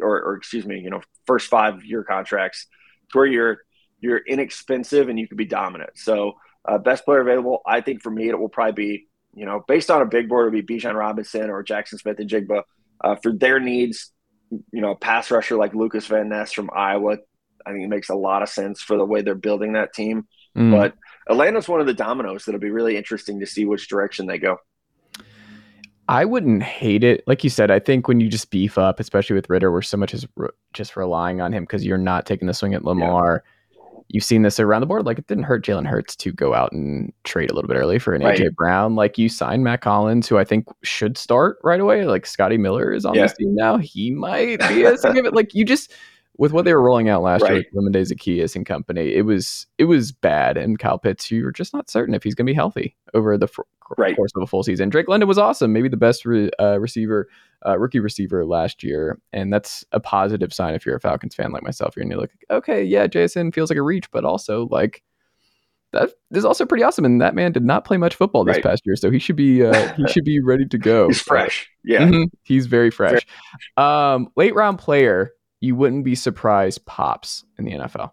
or, 0.01 0.21
or 0.21 0.35
excuse 0.35 0.65
me, 0.65 0.79
you 0.79 0.89
know, 0.89 1.01
first 1.25 1.49
five 1.49 1.83
year 1.85 2.03
contracts, 2.03 2.67
to 3.11 3.17
where 3.17 3.25
you're 3.25 3.57
you're 4.01 4.17
inexpensive 4.17 5.07
and 5.07 5.17
you 5.17 5.27
could 5.27 5.37
be 5.37 5.45
dominant. 5.45 5.91
So 5.95 6.33
uh, 6.67 6.77
best 6.77 7.05
player 7.05 7.21
available, 7.21 7.61
I 7.65 7.79
think 7.79 8.03
for 8.03 8.11
me 8.11 8.27
it 8.27 8.37
will 8.37 8.49
probably 8.49 8.73
be 8.73 9.07
you 9.37 9.45
know, 9.45 9.63
based 9.67 9.91
on 9.91 10.01
a 10.01 10.05
big 10.05 10.29
board, 10.29 10.47
it 10.47 10.55
would 10.55 10.65
be 10.65 10.77
Bijan 10.77 10.95
Robinson 10.95 11.49
or 11.49 11.61
Jaxon 11.61 11.99
Smith-Njigba 11.99 12.63
uh, 13.03 13.15
for 13.17 13.33
their 13.33 13.59
needs. 13.59 14.11
You 14.49 14.79
know, 14.79 14.91
a 14.91 14.95
pass 14.95 15.29
rusher 15.29 15.57
like 15.57 15.75
Lucas 15.75 16.07
Van 16.07 16.29
Ness 16.29 16.53
from 16.53 16.69
Iowa, 16.73 17.17
I 17.65 17.71
think 17.71 17.83
it 17.83 17.89
makes 17.89 18.09
a 18.09 18.15
lot 18.15 18.43
of 18.43 18.49
sense 18.49 18.81
for 18.81 18.97
the 18.97 19.03
way 19.03 19.21
they're 19.21 19.35
building 19.35 19.73
that 19.73 19.93
team. 19.93 20.27
Mm. 20.55 20.71
But 20.71 20.93
Atlanta's 21.29 21.67
one 21.67 21.81
of 21.81 21.87
the 21.87 21.93
dominoes 21.93 22.45
that'll 22.45 22.61
be 22.61 22.69
really 22.69 22.97
interesting 22.97 23.39
to 23.39 23.45
see 23.45 23.65
which 23.65 23.87
direction 23.87 24.27
they 24.27 24.37
go. 24.37 24.57
I 26.07 26.23
wouldn't 26.23 26.61
hate 26.61 27.03
it. 27.03 27.23
Like 27.25 27.43
you 27.43 27.49
said, 27.49 27.71
I 27.71 27.79
think 27.79 28.07
when 28.07 28.19
you 28.19 28.29
just 28.29 28.51
beef 28.51 28.77
up, 28.77 28.99
especially 28.99 29.35
with 29.35 29.49
Ridder, 29.49 29.71
where 29.71 29.81
so 29.81 29.97
much 29.97 30.13
is 30.13 30.27
re- 30.35 30.49
just 30.73 30.95
relying 30.95 31.41
on 31.41 31.51
him 31.51 31.63
because 31.63 31.83
you're 31.83 31.97
not 31.97 32.27
taking 32.27 32.47
the 32.47 32.53
swing 32.53 32.75
at 32.75 32.83
Lamar. 32.83 33.43
Yeah 33.43 33.51
you've 34.09 34.23
seen 34.23 34.43
this 34.43 34.59
around 34.59 34.81
the 34.81 34.87
board. 34.87 35.05
Like 35.05 35.19
it 35.19 35.27
didn't 35.27 35.45
hurt 35.45 35.65
Jalen 35.65 35.87
Hurts 35.87 36.15
to 36.17 36.31
go 36.31 36.53
out 36.53 36.71
and 36.71 37.11
trade 37.23 37.49
a 37.49 37.53
little 37.53 37.67
bit 37.67 37.77
early 37.77 37.99
for 37.99 38.13
an 38.13 38.23
right. 38.23 38.39
AJ 38.39 38.55
Brown. 38.55 38.95
Like 38.95 39.17
you 39.17 39.29
signed 39.29 39.63
Mack 39.63 39.83
Hollins, 39.83 40.27
who 40.27 40.37
I 40.37 40.43
think 40.43 40.67
should 40.83 41.17
start 41.17 41.57
right 41.63 41.79
away. 41.79 42.05
Like 42.05 42.25
Scotty 42.25 42.57
Miller 42.57 42.93
is 42.93 43.05
on 43.05 43.15
yeah. 43.15 43.23
this 43.23 43.33
team 43.33 43.55
now. 43.55 43.77
He 43.77 44.11
might 44.11 44.59
be 44.69 44.83
a 44.83 44.97
significant. 44.97 45.35
like 45.35 45.53
you 45.53 45.65
just 45.65 45.91
with 46.37 46.51
what 46.51 46.65
they 46.65 46.73
were 46.73 46.81
rolling 46.81 47.09
out 47.09 47.21
last 47.21 47.41
right. 47.41 47.53
year 47.53 47.57
with 47.59 47.67
Lemon 47.73 47.93
Zaccheaus 47.93 48.55
and 48.55 48.65
company, 48.65 49.13
it 49.13 49.25
was 49.25 49.67
it 49.77 49.85
was 49.85 50.11
bad. 50.11 50.57
And 50.57 50.77
Kyle 50.77 50.97
Pitts, 50.97 51.31
you 51.31 51.43
were 51.43 51.51
just 51.51 51.73
not 51.73 51.89
certain 51.89 52.13
if 52.13 52.23
he's 52.23 52.35
going 52.35 52.45
to 52.45 52.51
be 52.51 52.55
healthy 52.55 52.95
over 53.13 53.37
the 53.37 53.47
right. 53.97 54.15
course 54.15 54.31
of 54.35 54.43
a 54.43 54.47
full 54.47 54.63
season. 54.63 54.89
Drake 54.89 55.07
London 55.07 55.27
was 55.27 55.37
awesome, 55.37 55.73
maybe 55.73 55.89
the 55.89 55.97
best 55.97 56.25
re, 56.25 56.49
uh, 56.59 56.79
receiver, 56.79 57.29
uh, 57.65 57.77
rookie 57.77 57.99
receiver 57.99 58.45
last 58.45 58.83
year, 58.83 59.19
and 59.33 59.51
that's 59.51 59.85
a 59.91 59.99
positive 59.99 60.53
sign 60.53 60.75
if 60.75 60.85
you're 60.85 60.95
a 60.95 61.01
Falcons 61.01 61.35
fan 61.35 61.51
like 61.51 61.63
myself. 61.63 61.95
You're 61.95 62.03
and 62.03 62.11
you're 62.11 62.21
like, 62.21 62.31
okay, 62.49 62.83
yeah, 62.83 63.07
Jason 63.07 63.51
feels 63.51 63.69
like 63.69 63.79
a 63.79 63.83
reach, 63.83 64.09
but 64.11 64.25
also 64.25 64.67
like 64.71 65.03
that 65.93 66.11
is 66.31 66.45
also 66.45 66.65
pretty 66.65 66.83
awesome. 66.83 67.05
And 67.05 67.21
that 67.21 67.35
man 67.35 67.51
did 67.51 67.63
not 67.63 67.85
play 67.85 67.97
much 67.97 68.15
football 68.15 68.43
this 68.43 68.57
right. 68.57 68.63
past 68.63 68.85
year, 68.85 68.95
so 68.95 69.09
he 69.09 69.19
should 69.19 69.35
be 69.35 69.63
uh, 69.63 69.93
he 69.93 70.07
should 70.11 70.25
be 70.25 70.41
ready 70.41 70.65
to 70.67 70.77
go. 70.77 71.07
He's 71.07 71.21
fresh, 71.21 71.69
yeah, 71.83 72.01
mm-hmm. 72.01 72.23
he's 72.43 72.67
very 72.67 72.91
fresh. 72.91 73.25
Um, 73.77 74.27
late 74.35 74.53
round 74.53 74.77
player, 74.79 75.31
you 75.59 75.75
wouldn't 75.75 76.03
be 76.03 76.15
surprised 76.15 76.85
pops 76.85 77.45
in 77.57 77.65
the 77.65 77.71
NFL. 77.71 78.11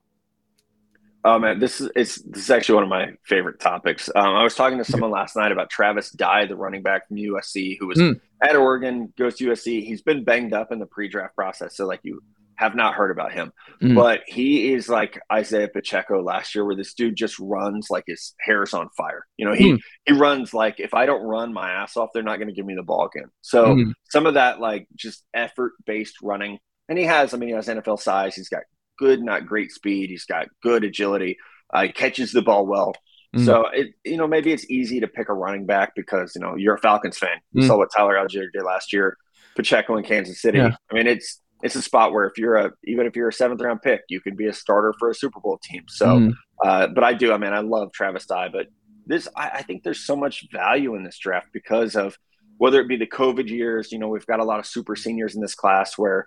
Oh 1.24 1.38
man, 1.38 1.60
this 1.60 1.80
is 1.80 1.90
it's 1.94 2.20
this 2.22 2.42
is 2.42 2.50
actually 2.50 2.76
one 2.76 2.84
of 2.84 2.90
my 2.90 3.12
favorite 3.24 3.60
topics. 3.60 4.10
Um, 4.14 4.34
I 4.34 4.42
was 4.42 4.56
talking 4.56 4.78
to 4.78 4.84
someone 4.84 5.10
last 5.12 5.36
night 5.36 5.52
about 5.52 5.70
Travis 5.70 6.10
Dye, 6.10 6.46
the 6.46 6.56
running 6.56 6.82
back 6.82 7.06
from 7.06 7.16
USC, 7.16 7.76
who 7.78 7.86
was 7.86 7.98
mm. 7.98 8.20
at 8.42 8.56
Oregon, 8.56 9.12
goes 9.16 9.36
to 9.36 9.46
USC. 9.46 9.84
He's 9.84 10.02
been 10.02 10.24
banged 10.24 10.52
up 10.52 10.72
in 10.72 10.80
the 10.80 10.86
pre-draft 10.86 11.36
process, 11.36 11.76
so 11.76 11.86
like 11.86 12.00
you 12.02 12.20
have 12.56 12.74
not 12.74 12.94
heard 12.94 13.12
about 13.12 13.32
him, 13.32 13.52
mm. 13.80 13.94
but 13.94 14.22
he 14.26 14.72
is 14.72 14.88
like 14.88 15.20
Isaiah 15.32 15.68
Pacheco 15.68 16.22
last 16.22 16.54
year, 16.54 16.64
where 16.64 16.76
this 16.76 16.94
dude 16.94 17.16
just 17.16 17.38
runs 17.38 17.88
like 17.88 18.04
his 18.08 18.34
hair 18.40 18.64
is 18.64 18.74
on 18.74 18.88
fire. 18.96 19.24
You 19.36 19.46
know, 19.46 19.54
he 19.54 19.72
mm. 19.74 19.78
he 20.06 20.14
runs 20.14 20.52
like 20.52 20.80
if 20.80 20.92
I 20.92 21.06
don't 21.06 21.22
run 21.22 21.52
my 21.52 21.70
ass 21.70 21.96
off, 21.96 22.10
they're 22.12 22.24
not 22.24 22.36
going 22.38 22.48
to 22.48 22.54
give 22.54 22.66
me 22.66 22.74
the 22.74 22.82
ball 22.82 23.08
again. 23.14 23.30
So 23.42 23.74
hmm. 23.74 23.90
some 24.10 24.26
of 24.26 24.34
that 24.34 24.58
like 24.58 24.88
just 24.96 25.24
effort 25.32 25.72
based 25.86 26.16
running, 26.20 26.58
and 26.92 26.98
he 26.98 27.06
has. 27.06 27.32
I 27.32 27.38
mean, 27.38 27.48
he 27.48 27.54
has 27.54 27.68
NFL 27.68 28.00
size. 28.00 28.34
He's 28.34 28.50
got 28.50 28.64
good, 28.98 29.22
not 29.22 29.46
great 29.46 29.72
speed. 29.72 30.10
He's 30.10 30.26
got 30.26 30.48
good 30.62 30.84
agility. 30.84 31.38
Uh, 31.72 31.84
he 31.84 31.88
catches 31.92 32.32
the 32.32 32.42
ball 32.42 32.66
well. 32.66 32.92
Mm. 33.34 33.46
So 33.46 33.66
it, 33.68 33.94
you 34.04 34.18
know, 34.18 34.26
maybe 34.26 34.52
it's 34.52 34.68
easy 34.70 35.00
to 35.00 35.08
pick 35.08 35.30
a 35.30 35.32
running 35.32 35.64
back 35.64 35.94
because 35.96 36.34
you 36.34 36.42
know 36.42 36.54
you're 36.54 36.74
a 36.74 36.78
Falcons 36.78 37.16
fan. 37.16 37.38
You 37.52 37.62
mm. 37.62 37.66
saw 37.66 37.78
what 37.78 37.88
Tyler 37.96 38.16
Allgeier 38.16 38.52
did 38.52 38.62
last 38.62 38.92
year, 38.92 39.16
Pacheco 39.56 39.96
in 39.96 40.04
Kansas 40.04 40.42
City. 40.42 40.58
Yeah. 40.58 40.76
I 40.90 40.94
mean, 40.94 41.06
it's 41.06 41.40
it's 41.62 41.76
a 41.76 41.80
spot 41.80 42.12
where 42.12 42.26
if 42.26 42.36
you're 42.36 42.56
a 42.56 42.72
even 42.84 43.06
if 43.06 43.16
you're 43.16 43.28
a 43.28 43.32
seventh 43.32 43.62
round 43.62 43.80
pick, 43.80 44.02
you 44.10 44.20
could 44.20 44.36
be 44.36 44.48
a 44.48 44.52
starter 44.52 44.92
for 44.98 45.08
a 45.08 45.14
Super 45.14 45.40
Bowl 45.40 45.58
team. 45.62 45.84
So, 45.88 46.06
mm. 46.06 46.32
uh, 46.62 46.88
but 46.88 47.04
I 47.04 47.14
do. 47.14 47.32
I 47.32 47.38
mean, 47.38 47.54
I 47.54 47.60
love 47.60 47.90
Travis 47.92 48.26
Dye, 48.26 48.50
but 48.52 48.66
this 49.06 49.28
I, 49.34 49.48
I 49.48 49.62
think 49.62 49.82
there's 49.82 50.04
so 50.04 50.14
much 50.14 50.46
value 50.52 50.94
in 50.94 51.04
this 51.04 51.16
draft 51.16 51.46
because 51.54 51.96
of 51.96 52.18
whether 52.58 52.82
it 52.82 52.88
be 52.88 52.98
the 52.98 53.06
COVID 53.06 53.48
years. 53.48 53.92
You 53.92 53.98
know, 53.98 54.08
we've 54.08 54.26
got 54.26 54.40
a 54.40 54.44
lot 54.44 54.58
of 54.58 54.66
super 54.66 54.94
seniors 54.94 55.34
in 55.34 55.40
this 55.40 55.54
class 55.54 55.96
where 55.96 56.26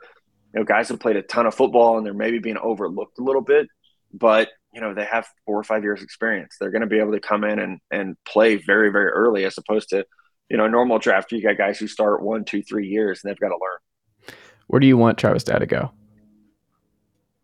you 0.56 0.62
know 0.62 0.66
guys 0.66 0.88
have 0.88 1.00
played 1.02 1.18
a 1.18 1.22
ton 1.22 1.46
of 1.46 1.54
football 1.54 1.98
and 1.98 2.06
they're 2.06 2.14
maybe 2.14 2.40
being 2.40 2.58
overlooked 2.58 3.20
a 3.20 3.24
little 3.24 3.42
bit, 3.42 3.68
but 4.14 4.50
you 4.74 4.80
know 4.80 4.94
they 4.94 5.04
have 5.04 5.28
four 5.46 5.60
or 5.60 5.64
five 5.64 5.84
years 5.84 6.02
experience. 6.02 6.56
They're 6.60 6.72
going 6.72 6.82
to 6.82 6.88
be 6.88 7.00
able 7.00 7.12
to 7.12 7.20
come 7.20 7.44
in 7.44 7.60
and 7.60 7.80
and 7.92 8.16
play 8.26 8.56
very 8.56 8.90
very 8.90 9.10
early 9.10 9.44
as 9.44 9.58
opposed 9.58 9.90
to 9.90 10.06
you 10.50 10.56
know 10.56 10.68
normal 10.68 10.98
draft. 10.98 11.34
You 11.34 11.44
got 11.44 11.58
guys 11.58 11.78
who 11.78 11.88
start 11.88 12.24
one, 12.24 12.46
two, 12.46 12.64
three 12.64 12.88
years 12.88 13.22
and 13.22 13.30
they've 13.30 13.40
got 13.40 13.50
to 13.50 13.56
learn. 13.56 14.38
Where 14.68 14.80
do 14.80 14.88
you 14.88 14.98
want 14.98 15.18
Travis 15.18 15.44
Dye 15.44 15.60
to 15.60 15.66
go? 15.66 15.92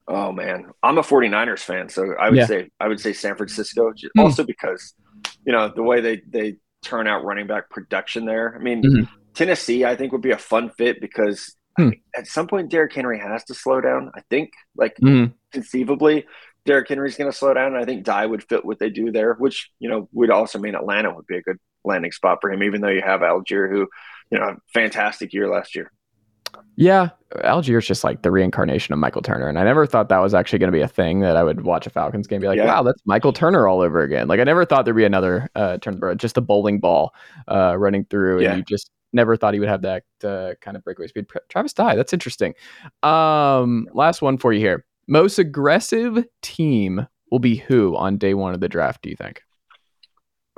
Oh 0.07 0.31
man, 0.31 0.71
I'm 0.81 0.97
a 0.97 1.01
49ers 1.01 1.59
fan, 1.59 1.89
so 1.89 2.15
I 2.17 2.29
would 2.29 2.37
yeah. 2.37 2.45
say 2.45 2.69
I 2.79 2.87
would 2.87 3.01
say 3.01 3.11
San 3.11 3.35
Francisco, 3.35 3.91
hmm. 3.91 4.19
also 4.19 4.45
because 4.45 4.93
you 5.45 5.51
know 5.51 5.67
the 5.67 5.83
way 5.83 5.99
they 5.99 6.21
they 6.29 6.55
turn 6.81 7.07
out 7.07 7.25
running 7.25 7.47
back 7.47 7.69
production 7.69 8.25
there. 8.25 8.55
I 8.57 8.63
mean, 8.63 8.81
mm-hmm. 8.83 9.03
Tennessee, 9.33 9.83
I 9.83 9.97
think 9.97 10.13
would 10.13 10.21
be 10.21 10.31
a 10.31 10.37
fun 10.37 10.69
fit 10.69 11.01
because 11.01 11.55
hmm. 11.77 11.89
at 12.15 12.27
some 12.27 12.47
point 12.47 12.69
Derrick 12.69 12.93
Henry 12.93 13.19
has 13.19 13.43
to 13.45 13.53
slow 13.53 13.81
down. 13.81 14.11
I 14.15 14.21
think, 14.29 14.51
like 14.75 14.95
mm-hmm. 14.97 15.33
conceivably, 15.51 16.25
Derrick 16.65 16.89
Henry's 16.89 17.17
going 17.17 17.31
to 17.31 17.37
slow 17.37 17.53
down, 17.53 17.73
and 17.73 17.77
I 17.77 17.85
think 17.85 18.03
Dye 18.03 18.25
would 18.25 18.43
fit 18.43 18.65
what 18.65 18.79
they 18.79 18.89
do 18.89 19.11
there, 19.11 19.33
which 19.35 19.69
you 19.79 19.89
know 19.89 20.09
would 20.13 20.29
also 20.29 20.59
mean 20.59 20.75
Atlanta 20.75 21.13
would 21.13 21.27
be 21.27 21.37
a 21.37 21.41
good 21.41 21.57
landing 21.83 22.11
spot 22.11 22.39
for 22.41 22.51
him, 22.51 22.63
even 22.63 22.81
though 22.81 22.89
you 22.89 23.01
have 23.01 23.21
Allgeier, 23.21 23.69
who 23.69 23.87
you 24.29 24.39
know 24.39 24.57
fantastic 24.73 25.33
year 25.33 25.49
last 25.49 25.75
year. 25.75 25.91
Yeah, 26.75 27.09
Allgeier's 27.43 27.87
just 27.87 28.03
like 28.03 28.21
the 28.21 28.31
reincarnation 28.31 28.93
of 28.93 28.99
Michael 28.99 29.21
Turner, 29.21 29.47
and 29.47 29.57
I 29.57 29.63
never 29.63 29.85
thought 29.85 30.09
that 30.09 30.19
was 30.19 30.33
actually 30.33 30.59
going 30.59 30.71
to 30.71 30.77
be 30.77 30.81
a 30.81 30.87
thing 30.87 31.21
that 31.21 31.35
I 31.35 31.43
would 31.43 31.61
watch 31.61 31.87
a 31.87 31.89
Falcons 31.89 32.27
game, 32.27 32.37
and 32.37 32.41
be 32.41 32.47
like, 32.47 32.57
yeah. 32.57 32.65
"Wow, 32.65 32.83
that's 32.83 33.01
Michael 33.05 33.33
Turner 33.33 33.67
all 33.67 33.81
over 33.81 34.01
again." 34.01 34.27
Like 34.27 34.39
I 34.39 34.43
never 34.43 34.65
thought 34.65 34.85
there'd 34.85 34.95
be 34.95 35.05
another 35.05 35.49
uh, 35.55 35.77
Turner, 35.77 36.13
just 36.15 36.37
a 36.37 36.41
bowling 36.41 36.79
ball 36.79 37.13
uh, 37.47 37.75
running 37.77 38.05
through, 38.05 38.41
yeah. 38.41 38.49
and 38.49 38.57
you 38.59 38.63
just 38.63 38.91
never 39.13 39.35
thought 39.35 39.53
he 39.53 39.59
would 39.59 39.69
have 39.69 39.81
that 39.83 40.03
uh, 40.23 40.53
kind 40.61 40.77
of 40.77 40.83
breakaway 40.83 41.07
speed. 41.07 41.27
Travis 41.49 41.73
Dye, 41.73 41.95
that's 41.95 42.13
interesting. 42.13 42.53
Um, 43.03 43.87
last 43.93 44.21
one 44.21 44.37
for 44.37 44.53
you 44.53 44.59
here. 44.59 44.85
Most 45.07 45.39
aggressive 45.39 46.25
team 46.41 47.07
will 47.31 47.39
be 47.39 47.55
who 47.55 47.95
on 47.95 48.17
day 48.17 48.33
one 48.33 48.53
of 48.53 48.59
the 48.59 48.69
draft? 48.69 49.01
Do 49.01 49.09
you 49.09 49.15
think? 49.15 49.41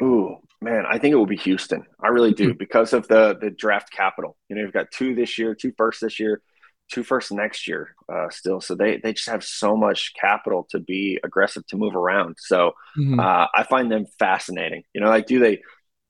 Ooh, 0.01 0.37
Man, 0.63 0.85
I 0.89 0.97
think 0.97 1.11
it 1.11 1.17
will 1.17 1.25
be 1.25 1.35
Houston. 1.37 1.83
I 2.01 2.07
really 2.07 2.33
do 2.33 2.53
because 2.57 2.93
of 2.93 3.07
the 3.09 3.37
the 3.39 3.51
draft 3.51 3.91
capital. 3.91 4.37
You 4.47 4.55
know, 4.55 4.61
you've 4.61 4.71
got 4.71 4.91
two 4.91 5.13
this 5.13 5.37
year, 5.37 5.53
two 5.53 5.73
first 5.77 5.99
this 5.99 6.19
year, 6.21 6.41
two 6.89 7.03
first 7.03 7.33
next 7.33 7.67
year 7.67 7.95
uh, 8.11 8.29
still. 8.29 8.61
So 8.61 8.73
they 8.73 8.97
they 8.97 9.11
just 9.11 9.29
have 9.29 9.43
so 9.43 9.75
much 9.75 10.13
capital 10.19 10.65
to 10.71 10.79
be 10.79 11.19
aggressive 11.23 11.67
to 11.67 11.77
move 11.77 11.95
around. 11.95 12.37
So 12.39 12.71
mm-hmm. 12.97 13.19
uh, 13.19 13.47
I 13.53 13.63
find 13.63 13.91
them 13.91 14.05
fascinating. 14.17 14.83
You 14.93 15.01
know, 15.01 15.09
like 15.09 15.27
do 15.27 15.39
they? 15.39 15.61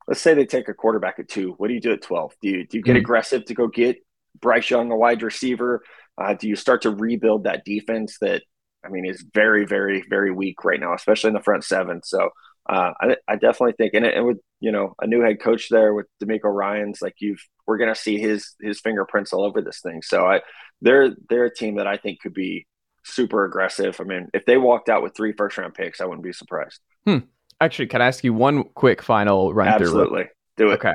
Let's 0.07 0.21
say 0.21 0.33
they 0.33 0.45
take 0.45 0.67
a 0.67 0.73
quarterback 0.73 1.19
at 1.19 1.29
two. 1.29 1.53
What 1.57 1.67
do 1.67 1.73
you 1.73 1.81
do 1.81 1.93
at 1.93 2.01
twelve? 2.01 2.33
Do 2.41 2.49
you 2.49 2.67
do 2.67 2.77
you 2.77 2.83
get 2.83 2.93
mm-hmm. 2.93 2.99
aggressive 2.99 3.45
to 3.45 3.53
go 3.53 3.67
get 3.67 3.97
Bryce 4.39 4.69
Young, 4.69 4.91
a 4.91 4.97
wide 4.97 5.21
receiver? 5.21 5.83
Uh, 6.17 6.33
do 6.33 6.47
you 6.47 6.55
start 6.55 6.83
to 6.83 6.91
rebuild 6.91 7.45
that 7.45 7.65
defense 7.65 8.17
that 8.21 8.43
I 8.85 8.89
mean 8.89 9.05
is 9.05 9.25
very 9.33 9.65
very 9.65 10.03
very 10.09 10.31
weak 10.31 10.63
right 10.63 10.79
now, 10.79 10.93
especially 10.93 11.29
in 11.29 11.33
the 11.35 11.41
front 11.43 11.63
seven? 11.63 12.01
So 12.03 12.29
uh, 12.69 12.93
I, 12.99 13.17
I, 13.27 13.35
definitely 13.35 13.73
think, 13.77 13.93
and, 13.93 14.05
it, 14.05 14.15
and 14.15 14.25
with 14.25 14.37
you 14.61 14.71
know 14.71 14.95
a 15.01 15.07
new 15.07 15.21
head 15.21 15.41
coach 15.41 15.67
there 15.69 15.93
with 15.93 16.05
DeMeco 16.23 16.45
Ryans, 16.45 17.01
like 17.01 17.15
you've 17.19 17.43
we're 17.67 17.77
gonna 17.77 17.95
see 17.95 18.17
his 18.19 18.55
his 18.61 18.79
fingerprints 18.79 19.33
all 19.33 19.43
over 19.43 19.61
this 19.61 19.81
thing. 19.81 20.01
So 20.01 20.25
I 20.25 20.41
they're 20.81 21.13
they're 21.29 21.45
a 21.45 21.53
team 21.53 21.75
that 21.75 21.87
I 21.87 21.97
think 21.97 22.21
could 22.21 22.33
be 22.33 22.65
super 23.03 23.43
aggressive. 23.43 23.99
I 23.99 24.05
mean, 24.05 24.29
if 24.33 24.45
they 24.45 24.57
walked 24.57 24.87
out 24.87 25.03
with 25.03 25.15
three 25.15 25.33
first 25.33 25.57
round 25.57 25.73
picks, 25.73 25.99
I 25.99 26.05
wouldn't 26.05 26.23
be 26.23 26.31
surprised. 26.31 26.79
Hmm. 27.05 27.19
Actually, 27.61 27.87
can 27.87 28.01
I 28.01 28.07
ask 28.07 28.23
you 28.23 28.33
one 28.33 28.63
quick 28.75 29.01
final 29.01 29.53
run 29.53 29.67
Absolutely. 29.67 29.93
through? 29.93 30.01
Absolutely, 30.01 30.31
do 30.57 30.69
it. 30.71 30.73
Okay, 30.75 30.93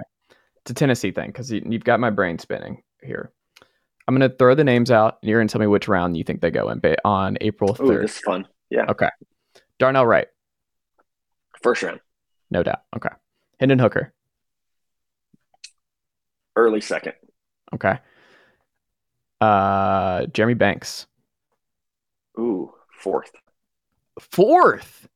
it's 0.62 0.71
a 0.71 0.75
Tennessee 0.75 1.11
thing 1.11 1.29
because 1.29 1.51
you, 1.51 1.62
you've 1.68 1.85
got 1.85 2.01
my 2.01 2.11
brain 2.11 2.38
spinning 2.38 2.83
here. 3.03 3.33
I'm 4.07 4.14
gonna 4.14 4.29
throw 4.31 4.55
the 4.55 4.64
names 4.64 4.90
out, 4.90 5.18
and 5.23 5.29
you're 5.29 5.38
gonna 5.40 5.49
tell 5.49 5.61
me 5.61 5.66
which 5.66 5.88
round 5.88 6.16
you 6.16 6.25
think 6.25 6.40
they 6.40 6.51
go 6.51 6.71
in 6.71 6.81
on 7.05 7.38
April 7.40 7.75
third. 7.75 8.05
This 8.05 8.16
is 8.16 8.21
fun. 8.21 8.47
Yeah. 8.71 8.87
Okay. 8.88 9.09
Darnell 9.79 10.07
Wright. 10.07 10.29
First 11.62 11.83
round. 11.83 12.01
No 12.51 12.62
doubt. 12.62 12.83
Okay. 12.97 13.11
Hendon 13.61 13.79
Hooker. 13.79 14.12
Early 16.57 16.81
second. 16.81 17.14
Okay. 17.75 17.99
Uh 19.40 20.27
Jeremy 20.27 20.55
Banks. 20.55 21.07
Ooh, 22.38 22.73
fourth. 23.01 23.31
Fourth. 24.18 25.09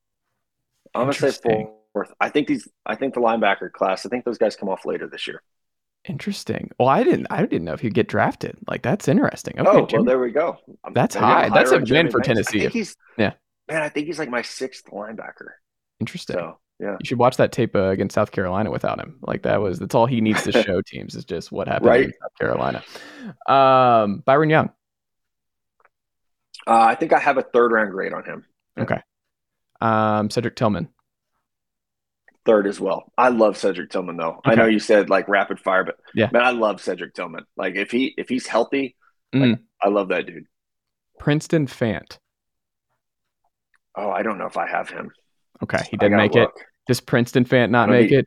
I'm 0.94 1.02
gonna 1.02 1.12
say 1.14 1.66
fourth. 1.92 2.12
I 2.20 2.28
think 2.28 2.48
these 2.48 2.68
I 2.86 2.94
think 2.94 3.14
the 3.14 3.20
linebacker 3.20 3.70
class, 3.72 4.06
I 4.06 4.08
think 4.08 4.24
those 4.24 4.38
guys 4.38 4.56
come 4.56 4.68
off 4.68 4.84
later 4.84 5.08
this 5.08 5.26
year. 5.26 5.42
Interesting. 6.08 6.70
Well, 6.78 6.88
I 6.88 7.04
didn't. 7.04 7.28
I 7.30 7.42
didn't 7.42 7.64
know 7.64 7.74
if 7.74 7.80
he'd 7.80 7.94
get 7.94 8.08
drafted. 8.08 8.56
Like 8.66 8.82
that's 8.82 9.06
interesting. 9.06 9.60
Okay, 9.60 9.70
oh, 9.70 9.86
well, 9.92 10.04
there 10.04 10.18
we 10.18 10.32
go. 10.32 10.56
That's 10.92 11.14
high. 11.14 11.48
That's 11.48 11.70
a 11.70 11.78
win 11.78 12.10
for 12.10 12.18
Banks. 12.18 12.26
Tennessee. 12.50 12.68
he's 12.68 12.96
yeah. 13.16 13.34
Man, 13.68 13.82
I 13.82 13.88
think 13.88 14.06
he's 14.08 14.18
like 14.18 14.28
my 14.28 14.42
sixth 14.42 14.86
linebacker. 14.86 15.50
Interesting. 16.00 16.36
So, 16.36 16.58
yeah. 16.80 16.96
You 16.98 17.04
should 17.04 17.18
watch 17.18 17.36
that 17.36 17.52
tape 17.52 17.76
uh, 17.76 17.90
against 17.90 18.16
South 18.16 18.32
Carolina 18.32 18.72
without 18.72 18.98
him. 18.98 19.18
Like 19.22 19.42
that 19.42 19.60
was 19.60 19.78
that's 19.78 19.94
all 19.94 20.06
he 20.06 20.20
needs 20.20 20.42
to 20.42 20.52
show 20.64 20.82
teams 20.82 21.14
is 21.14 21.24
just 21.24 21.52
what 21.52 21.68
happened 21.68 21.86
right? 21.86 22.04
in 22.06 22.12
South 22.20 22.38
Carolina. 22.40 22.82
Um, 23.46 24.24
Byron 24.26 24.50
Young. 24.50 24.70
Uh, 26.66 26.80
I 26.80 26.96
think 26.96 27.12
I 27.12 27.20
have 27.20 27.38
a 27.38 27.42
third 27.42 27.70
round 27.70 27.92
grade 27.92 28.12
on 28.12 28.24
him. 28.24 28.44
Okay. 28.78 29.00
Um, 29.82 30.30
Cedric 30.30 30.54
Tillman. 30.54 30.88
Third 32.44 32.66
as 32.66 32.80
well. 32.80 33.12
I 33.18 33.28
love 33.28 33.56
Cedric 33.56 33.90
Tillman 33.90 34.16
though. 34.16 34.36
Okay. 34.38 34.52
I 34.52 34.54
know 34.54 34.66
you 34.66 34.78
said 34.78 35.10
like 35.10 35.28
rapid 35.28 35.58
fire, 35.60 35.84
but 35.84 35.96
yeah, 36.14 36.28
man, 36.32 36.42
I 36.42 36.50
love 36.50 36.80
Cedric 36.80 37.14
Tillman. 37.14 37.44
Like 37.56 37.74
if 37.74 37.90
he 37.90 38.14
if 38.16 38.28
he's 38.28 38.46
healthy, 38.46 38.96
mm. 39.34 39.50
like, 39.50 39.58
I 39.80 39.88
love 39.88 40.08
that 40.08 40.26
dude. 40.26 40.46
Princeton 41.18 41.66
Fant. 41.66 42.18
Oh, 43.96 44.10
I 44.10 44.22
don't 44.22 44.38
know 44.38 44.46
if 44.46 44.56
I 44.56 44.68
have 44.68 44.88
him. 44.88 45.10
Okay, 45.62 45.84
he 45.90 45.96
didn't 45.96 46.16
make 46.16 46.34
look. 46.34 46.52
it. 46.56 46.64
Does 46.86 47.00
Princeton 47.00 47.44
Fant 47.44 47.70
not 47.70 47.88
make 47.88 48.10
it? 48.10 48.26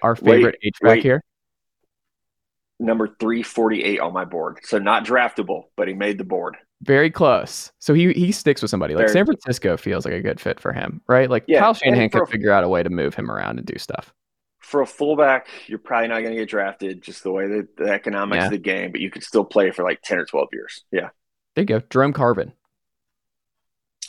Our 0.00 0.16
favorite 0.16 0.58
wait, 0.62 0.74
HVAC 0.82 0.88
wait. 0.88 1.02
here. 1.02 1.22
Number 2.82 3.06
348 3.20 4.00
on 4.00 4.12
my 4.12 4.24
board. 4.24 4.58
So 4.64 4.78
not 4.78 5.04
draftable, 5.04 5.64
but 5.76 5.86
he 5.86 5.94
made 5.94 6.18
the 6.18 6.24
board. 6.24 6.56
Very 6.82 7.10
close. 7.10 7.70
So 7.78 7.94
he 7.94 8.12
he 8.12 8.32
sticks 8.32 8.60
with 8.60 8.70
somebody. 8.70 8.94
Like 8.94 9.06
Very 9.06 9.12
San 9.12 9.26
Francisco 9.26 9.76
feels 9.76 10.04
like 10.04 10.14
a 10.14 10.20
good 10.20 10.40
fit 10.40 10.58
for 10.58 10.72
him, 10.72 11.00
right? 11.06 11.30
Like 11.30 11.44
yeah, 11.46 11.60
Kyle 11.60 11.74
Shanahan 11.74 12.10
could 12.10 12.28
figure 12.28 12.50
out 12.50 12.64
a 12.64 12.68
way 12.68 12.82
to 12.82 12.90
move 12.90 13.14
him 13.14 13.30
around 13.30 13.58
and 13.58 13.66
do 13.66 13.78
stuff. 13.78 14.12
For 14.58 14.82
a 14.82 14.86
fullback, 14.86 15.46
you're 15.66 15.78
probably 15.78 16.08
not 16.08 16.20
going 16.20 16.32
to 16.32 16.40
get 16.40 16.48
drafted, 16.48 17.02
just 17.02 17.22
the 17.22 17.30
way 17.30 17.46
that 17.46 17.76
the 17.76 17.90
economics 17.92 18.40
yeah. 18.40 18.44
of 18.46 18.50
the 18.50 18.58
game, 18.58 18.90
but 18.90 19.00
you 19.00 19.10
could 19.10 19.22
still 19.22 19.44
play 19.44 19.70
for 19.70 19.84
like 19.84 20.00
10 20.02 20.18
or 20.18 20.24
12 20.24 20.48
years. 20.52 20.84
Yeah. 20.90 21.10
There 21.54 21.62
you 21.62 21.66
go. 21.66 21.82
Jerome 21.90 22.12
Carvin. 22.12 22.52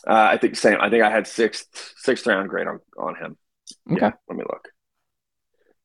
Uh, 0.08 0.30
I 0.32 0.38
think 0.38 0.56
same. 0.56 0.80
I 0.82 0.90
think 0.90 1.04
I 1.04 1.10
had 1.10 1.28
sixth 1.28 1.94
sixth 1.98 2.28
round 2.28 2.50
grade 2.50 2.68
on 2.68 2.80
on 2.98 3.16
him. 3.16 3.38
Okay. 3.92 4.08
Yeah, 4.08 4.12
let 4.28 4.38
me 4.38 4.44
look. 4.44 4.68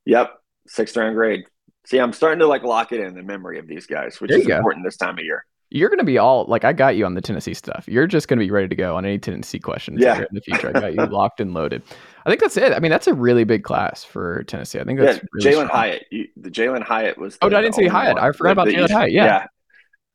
Yep, 0.06 0.32
sixth 0.66 0.96
round 0.96 1.14
grade. 1.14 1.44
See, 1.88 1.98
I'm 1.98 2.12
starting 2.12 2.40
to 2.40 2.46
like 2.46 2.64
lock 2.64 2.92
it 2.92 3.00
in 3.00 3.14
the 3.14 3.22
memory 3.22 3.58
of 3.58 3.66
these 3.66 3.86
guys, 3.86 4.20
which 4.20 4.30
is 4.30 4.46
important 4.46 4.84
this 4.84 4.98
time 4.98 5.18
of 5.18 5.24
year. 5.24 5.46
You're 5.70 5.88
going 5.88 6.00
to 6.00 6.04
be 6.04 6.18
all 6.18 6.44
like 6.44 6.62
I 6.62 6.74
got 6.74 6.96
you 6.96 7.06
on 7.06 7.14
the 7.14 7.22
Tennessee 7.22 7.54
stuff. 7.54 7.86
You're 7.88 8.06
just 8.06 8.28
going 8.28 8.38
to 8.38 8.44
be 8.44 8.50
ready 8.50 8.68
to 8.68 8.76
go 8.76 8.96
on 8.96 9.06
any 9.06 9.18
Tennessee 9.18 9.58
questions 9.58 9.98
yeah. 9.98 10.18
in 10.18 10.26
the 10.32 10.42
future. 10.42 10.68
I 10.68 10.80
got 10.80 10.94
you 10.94 11.06
locked 11.06 11.40
and 11.40 11.54
loaded. 11.54 11.82
I 12.26 12.28
think 12.28 12.42
that's 12.42 12.58
it. 12.58 12.74
I 12.74 12.80
mean, 12.80 12.90
that's 12.90 13.06
a 13.06 13.14
really 13.14 13.44
big 13.44 13.64
class 13.64 14.04
for 14.04 14.42
Tennessee. 14.44 14.78
I 14.78 14.84
think 14.84 15.00
that's 15.00 15.16
yeah, 15.16 15.24
really 15.32 15.50
Jalin 15.50 15.70
Hyatt. 15.70 16.04
You, 16.10 16.28
the 16.36 16.50
Jalin 16.50 16.82
Hyatt 16.82 17.16
was. 17.16 17.38
Oh, 17.40 17.48
no, 17.48 17.56
I 17.56 17.62
didn't 17.62 17.76
say 17.76 17.86
Hyatt. 17.86 18.16
One. 18.16 18.24
I 18.24 18.32
forgot 18.32 18.52
about 18.52 18.68
Jalen 18.68 18.90
Hyatt. 18.90 19.12
Yeah. 19.12 19.24
yeah. 19.24 19.46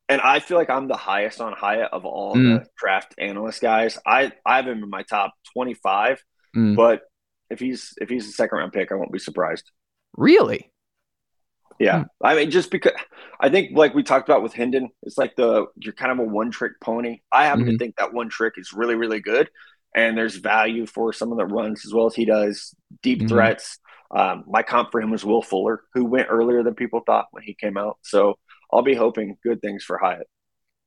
And 0.10 0.22
I 0.22 0.42
feel 0.42 0.58
like 0.58 0.70
I'm 0.70 0.88
the 0.88 0.96
highest 0.96 1.42
on 1.42 1.54
Hyatt 1.54 1.92
of 1.92 2.06
all 2.06 2.36
mm. 2.36 2.60
the 2.60 2.68
draft 2.78 3.16
analyst 3.18 3.62
guys. 3.62 3.98
I 4.06 4.32
I 4.46 4.58
have 4.58 4.68
him 4.68 4.84
in 4.84 4.90
my 4.92 5.02
top 5.02 5.34
25, 5.54 6.24
mm. 6.56 6.76
but 6.76 7.02
if 7.50 7.60
he's 7.60 7.94
if 8.00 8.10
he's 8.10 8.28
a 8.28 8.32
second 8.32 8.60
round 8.60 8.74
pick, 8.74 8.92
I 8.92 8.96
won't 8.96 9.12
be 9.12 9.18
surprised. 9.18 9.72
Really? 10.16 10.73
Yeah, 11.80 12.00
hmm. 12.00 12.04
I 12.22 12.36
mean, 12.36 12.52
just 12.52 12.72
because 12.72 12.94
I 13.40 13.50
think, 13.50 13.78
like 13.78 13.94
we 13.94 14.04
talked 14.04 14.28
about 14.30 14.44
with 14.44 14.54
Hendon, 14.54 14.90
it's 15.04 15.18
like 15.18 15.36
the 15.36 15.66
you're 15.78 15.94
kind 15.94 16.12
of 16.12 16.20
a 16.20 16.30
one 16.30 16.52
trick 16.52 16.74
pony. 16.82 17.22
I 17.32 17.46
happen 17.46 17.64
mm-hmm. 17.64 17.72
to 17.72 17.78
think 17.78 17.96
that 17.98 18.14
one 18.14 18.30
trick 18.30 18.54
is 18.58 18.74
really, 18.74 18.96
really 18.96 19.20
good, 19.20 19.50
and 19.96 20.18
there's 20.18 20.36
value 20.36 20.86
for 20.86 21.14
someone 21.14 21.38
that 21.38 21.54
runs 21.54 21.86
as 21.86 21.94
well 21.94 22.06
as 22.06 22.16
he 22.16 22.26
does, 22.26 22.76
deep 23.02 23.20
mm-hmm. 23.20 23.28
threats. 23.28 23.80
Um, 24.16 24.44
my 24.48 24.62
comp 24.62 24.92
for 24.92 25.02
him 25.02 25.10
was 25.10 25.26
Will 25.26 25.42
Fuller, 25.42 25.84
who 25.94 26.06
went 26.06 26.28
earlier 26.30 26.62
than 26.64 26.76
people 26.76 27.02
thought 27.06 27.28
when 27.32 27.44
he 27.44 27.56
came 27.56 27.78
out. 27.78 27.98
So 28.04 28.38
I'll 28.72 28.84
be 28.84 28.94
hoping 28.94 29.38
good 29.44 29.62
things 29.62 29.84
for 29.84 29.98
Hyatt. 29.98 30.28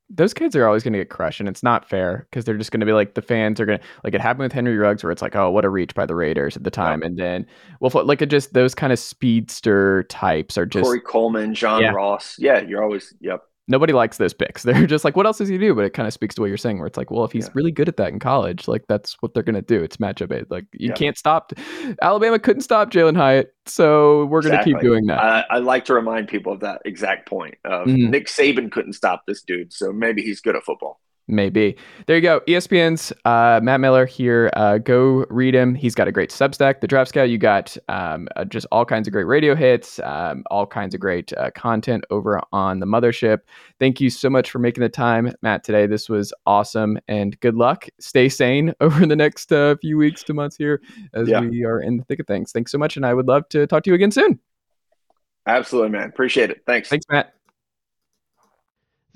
Those 0.08 0.32
kids 0.32 0.54
are 0.54 0.66
always 0.66 0.84
going 0.84 0.92
to 0.92 0.98
get 0.98 1.10
crushed 1.10 1.40
and 1.40 1.48
it's 1.48 1.62
not 1.62 1.88
fair 1.88 2.26
because 2.30 2.44
they're 2.44 2.56
just 2.56 2.70
going 2.70 2.80
to 2.80 2.86
be 2.86 2.92
like 2.92 3.14
the 3.14 3.22
fans 3.22 3.58
are 3.60 3.66
going 3.66 3.78
to 3.78 3.84
like 4.04 4.14
it 4.14 4.20
happened 4.20 4.44
with 4.44 4.52
henry 4.52 4.76
ruggs 4.76 5.02
where 5.02 5.10
it's 5.10 5.22
like 5.22 5.34
oh 5.34 5.50
what 5.50 5.64
a 5.64 5.68
reach 5.68 5.94
by 5.94 6.06
the 6.06 6.14
raiders 6.14 6.56
at 6.56 6.62
the 6.62 6.70
time 6.70 7.00
yeah. 7.00 7.06
and 7.06 7.18
then 7.18 7.46
well 7.80 8.04
like 8.04 8.22
it 8.22 8.26
just 8.26 8.52
those 8.52 8.74
kind 8.74 8.92
of 8.92 8.98
speedster 8.98 10.04
types 10.04 10.56
are 10.56 10.66
just 10.66 10.84
corey 10.84 11.00
coleman 11.00 11.54
john 11.54 11.82
yeah. 11.82 11.90
ross 11.90 12.36
yeah 12.38 12.60
you're 12.60 12.82
always 12.82 13.14
yep 13.20 13.42
nobody 13.68 13.92
likes 13.92 14.16
those 14.16 14.34
picks. 14.34 14.62
They're 14.64 14.86
just 14.86 15.04
like, 15.04 15.16
what 15.16 15.26
else 15.26 15.38
does 15.38 15.48
he 15.48 15.58
do? 15.58 15.74
But 15.74 15.84
it 15.84 15.90
kind 15.90 16.06
of 16.06 16.12
speaks 16.12 16.34
to 16.36 16.40
what 16.40 16.48
you're 16.48 16.56
saying, 16.56 16.78
where 16.78 16.86
it's 16.86 16.96
like, 16.96 17.10
well, 17.10 17.24
if 17.24 17.32
he's 17.32 17.46
yeah. 17.46 17.52
really 17.54 17.70
good 17.70 17.88
at 17.88 17.96
that 17.96 18.12
in 18.12 18.18
college, 18.18 18.68
like 18.68 18.84
that's 18.88 19.16
what 19.20 19.34
they're 19.34 19.42
gonna 19.42 19.62
do. 19.62 19.82
It's 19.82 19.96
matchup 19.96 20.30
it. 20.32 20.50
Like 20.50 20.66
you 20.72 20.88
yeah. 20.88 20.94
can't 20.94 21.18
stop. 21.18 21.52
Alabama 22.02 22.38
couldn't 22.38 22.62
stop 22.62 22.90
Jalin 22.90 23.16
Hyatt, 23.16 23.54
so 23.66 24.26
we're 24.26 24.42
gonna 24.42 24.64
keep 24.64 24.80
doing 24.80 25.06
that. 25.06 25.18
I, 25.18 25.44
I, 25.50 25.58
like 25.58 25.84
to 25.86 25.94
remind 25.94 26.28
people 26.28 26.52
of 26.52 26.60
that 26.60 26.82
exact 26.84 27.28
point. 27.28 27.56
Of 27.64 27.88
mm-hmm. 27.88 28.10
Nick 28.10 28.26
Saban 28.26 28.70
couldn't 28.70 28.94
stop 28.94 29.22
this 29.26 29.42
dude, 29.42 29.72
so 29.72 29.92
maybe 29.92 30.22
he's 30.22 30.40
good 30.40 30.56
at 30.56 30.62
football. 30.62 31.00
Maybe. 31.28 31.76
There 32.06 32.14
you 32.14 32.22
go. 32.22 32.40
ESPN's 32.46 33.12
uh, 33.24 33.58
Matt 33.60 33.80
Miller 33.80 34.06
here. 34.06 34.48
Uh, 34.52 34.78
go 34.78 35.26
read 35.28 35.56
him. 35.56 35.74
He's 35.74 35.94
got 35.94 36.06
a 36.06 36.12
great 36.12 36.30
Substack, 36.30 36.80
The 36.80 36.86
Draft 36.86 37.08
Scout. 37.08 37.28
You 37.30 37.38
got 37.38 37.76
um, 37.88 38.28
uh, 38.36 38.44
just 38.44 38.64
all 38.70 38.84
kinds 38.84 39.08
of 39.08 39.12
great 39.12 39.24
radio 39.24 39.56
hits, 39.56 39.98
um, 40.04 40.44
all 40.52 40.66
kinds 40.66 40.94
of 40.94 41.00
great 41.00 41.32
uh, 41.32 41.50
content 41.50 42.04
over 42.10 42.40
on 42.52 42.78
the 42.78 42.86
mothership. 42.86 43.40
Thank 43.80 44.00
you 44.00 44.08
so 44.08 44.30
much 44.30 44.52
for 44.52 44.60
making 44.60 44.82
the 44.82 44.88
time, 44.88 45.32
Matt, 45.42 45.64
today. 45.64 45.86
This 45.86 46.08
was 46.08 46.32
awesome. 46.46 46.96
And 47.08 47.38
good 47.40 47.56
luck. 47.56 47.88
Stay 47.98 48.28
sane 48.28 48.72
over 48.80 49.04
the 49.04 49.16
next 49.16 49.52
uh, 49.52 49.74
few 49.80 49.98
weeks 49.98 50.22
to 50.24 50.34
months 50.34 50.56
here 50.56 50.80
as 51.12 51.28
yeah. 51.28 51.40
we 51.40 51.64
are 51.64 51.80
in 51.80 51.96
the 51.96 52.04
thick 52.04 52.20
of 52.20 52.28
things. 52.28 52.52
Thanks 52.52 52.70
so 52.70 52.78
much. 52.78 52.96
And 52.96 53.04
I 53.04 53.14
would 53.14 53.26
love 53.26 53.48
to 53.48 53.66
talk 53.66 53.82
to 53.82 53.90
you 53.90 53.94
again 53.94 54.12
soon. 54.12 54.38
Absolutely, 55.48 55.90
man. 55.90 56.08
Appreciate 56.08 56.50
it. 56.50 56.62
Thanks. 56.66 56.88
Thanks, 56.88 57.06
Matt. 57.10 57.35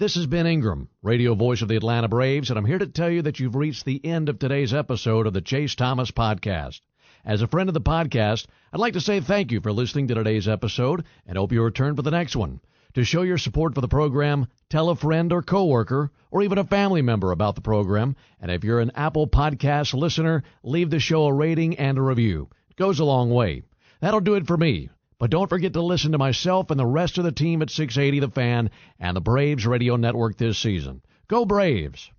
This 0.00 0.16
is 0.16 0.26
Ben 0.26 0.46
Ingram, 0.46 0.88
radio 1.02 1.34
voice 1.34 1.60
of 1.60 1.68
the 1.68 1.76
Atlanta 1.76 2.08
Braves, 2.08 2.48
and 2.48 2.58
I'm 2.58 2.64
here 2.64 2.78
to 2.78 2.86
tell 2.86 3.10
you 3.10 3.20
that 3.20 3.38
you've 3.38 3.54
reached 3.54 3.84
the 3.84 4.02
end 4.02 4.30
of 4.30 4.38
today's 4.38 4.72
episode 4.72 5.26
of 5.26 5.34
the 5.34 5.42
Chase 5.42 5.74
Thomas 5.74 6.10
Podcast. 6.10 6.80
As 7.22 7.42
a 7.42 7.46
friend 7.46 7.68
of 7.68 7.74
the 7.74 7.82
podcast, 7.82 8.46
I'd 8.72 8.80
like 8.80 8.94
to 8.94 9.00
say 9.02 9.20
thank 9.20 9.52
you 9.52 9.60
for 9.60 9.72
listening 9.72 10.08
to 10.08 10.14
today's 10.14 10.48
episode 10.48 11.04
and 11.26 11.36
hope 11.36 11.52
you 11.52 11.62
return 11.62 11.96
for 11.96 12.00
the 12.00 12.10
next 12.10 12.34
one. 12.34 12.60
To 12.94 13.04
show 13.04 13.20
your 13.20 13.36
support 13.36 13.74
for 13.74 13.82
the 13.82 13.88
program, 13.88 14.46
tell 14.70 14.88
a 14.88 14.96
friend 14.96 15.34
or 15.34 15.42
coworker 15.42 16.10
or 16.30 16.40
even 16.40 16.56
a 16.56 16.64
family 16.64 17.02
member 17.02 17.30
about 17.30 17.54
the 17.54 17.60
program. 17.60 18.16
And 18.40 18.50
if 18.50 18.64
you're 18.64 18.80
an 18.80 18.92
Apple 18.94 19.26
Podcast 19.28 19.92
listener, 19.92 20.44
leave 20.62 20.88
the 20.88 20.98
show 20.98 21.26
a 21.26 21.32
rating 21.34 21.76
and 21.76 21.98
a 21.98 22.02
review. 22.02 22.48
It 22.70 22.76
goes 22.76 23.00
a 23.00 23.04
long 23.04 23.28
way. 23.28 23.64
That'll 24.00 24.20
do 24.20 24.36
it 24.36 24.46
for 24.46 24.56
me. 24.56 24.88
But 25.20 25.30
don't 25.30 25.50
forget 25.50 25.74
to 25.74 25.82
listen 25.82 26.12
to 26.12 26.18
myself 26.18 26.70
and 26.70 26.80
the 26.80 26.86
rest 26.86 27.18
of 27.18 27.24
the 27.24 27.30
team 27.30 27.60
at 27.60 27.68
680 27.68 28.20
The 28.20 28.32
Fan 28.32 28.70
and 28.98 29.14
the 29.14 29.20
Braves 29.20 29.66
Radio 29.66 29.96
Network 29.96 30.38
this 30.38 30.58
season. 30.58 31.02
Go 31.28 31.44
Braves! 31.44 32.10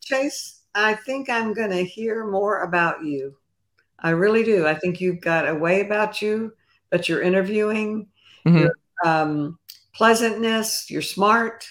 Chase, 0.00 0.62
I 0.74 0.94
think 0.94 1.30
I'm 1.30 1.54
going 1.54 1.70
to 1.70 1.84
hear 1.84 2.26
more 2.26 2.62
about 2.62 3.04
you. 3.04 3.36
I 4.00 4.10
really 4.10 4.42
do. 4.42 4.66
I 4.66 4.74
think 4.74 5.00
you've 5.00 5.20
got 5.20 5.48
a 5.48 5.54
way 5.54 5.80
about 5.80 6.20
you 6.20 6.52
that 6.90 7.08
you're 7.08 7.22
interviewing, 7.22 8.08
mm-hmm. 8.44 8.58
your 8.58 8.72
um, 9.04 9.60
pleasantness, 9.94 10.90
you're 10.90 11.02
smart. 11.02 11.68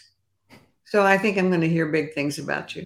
So 0.85 1.03
I 1.03 1.17
think 1.17 1.37
I'm 1.37 1.49
going 1.49 1.59
to 1.59 1.67
hear 1.67 1.87
big 1.87 2.13
things 2.13 2.39
about 2.39 2.73
you. 2.73 2.85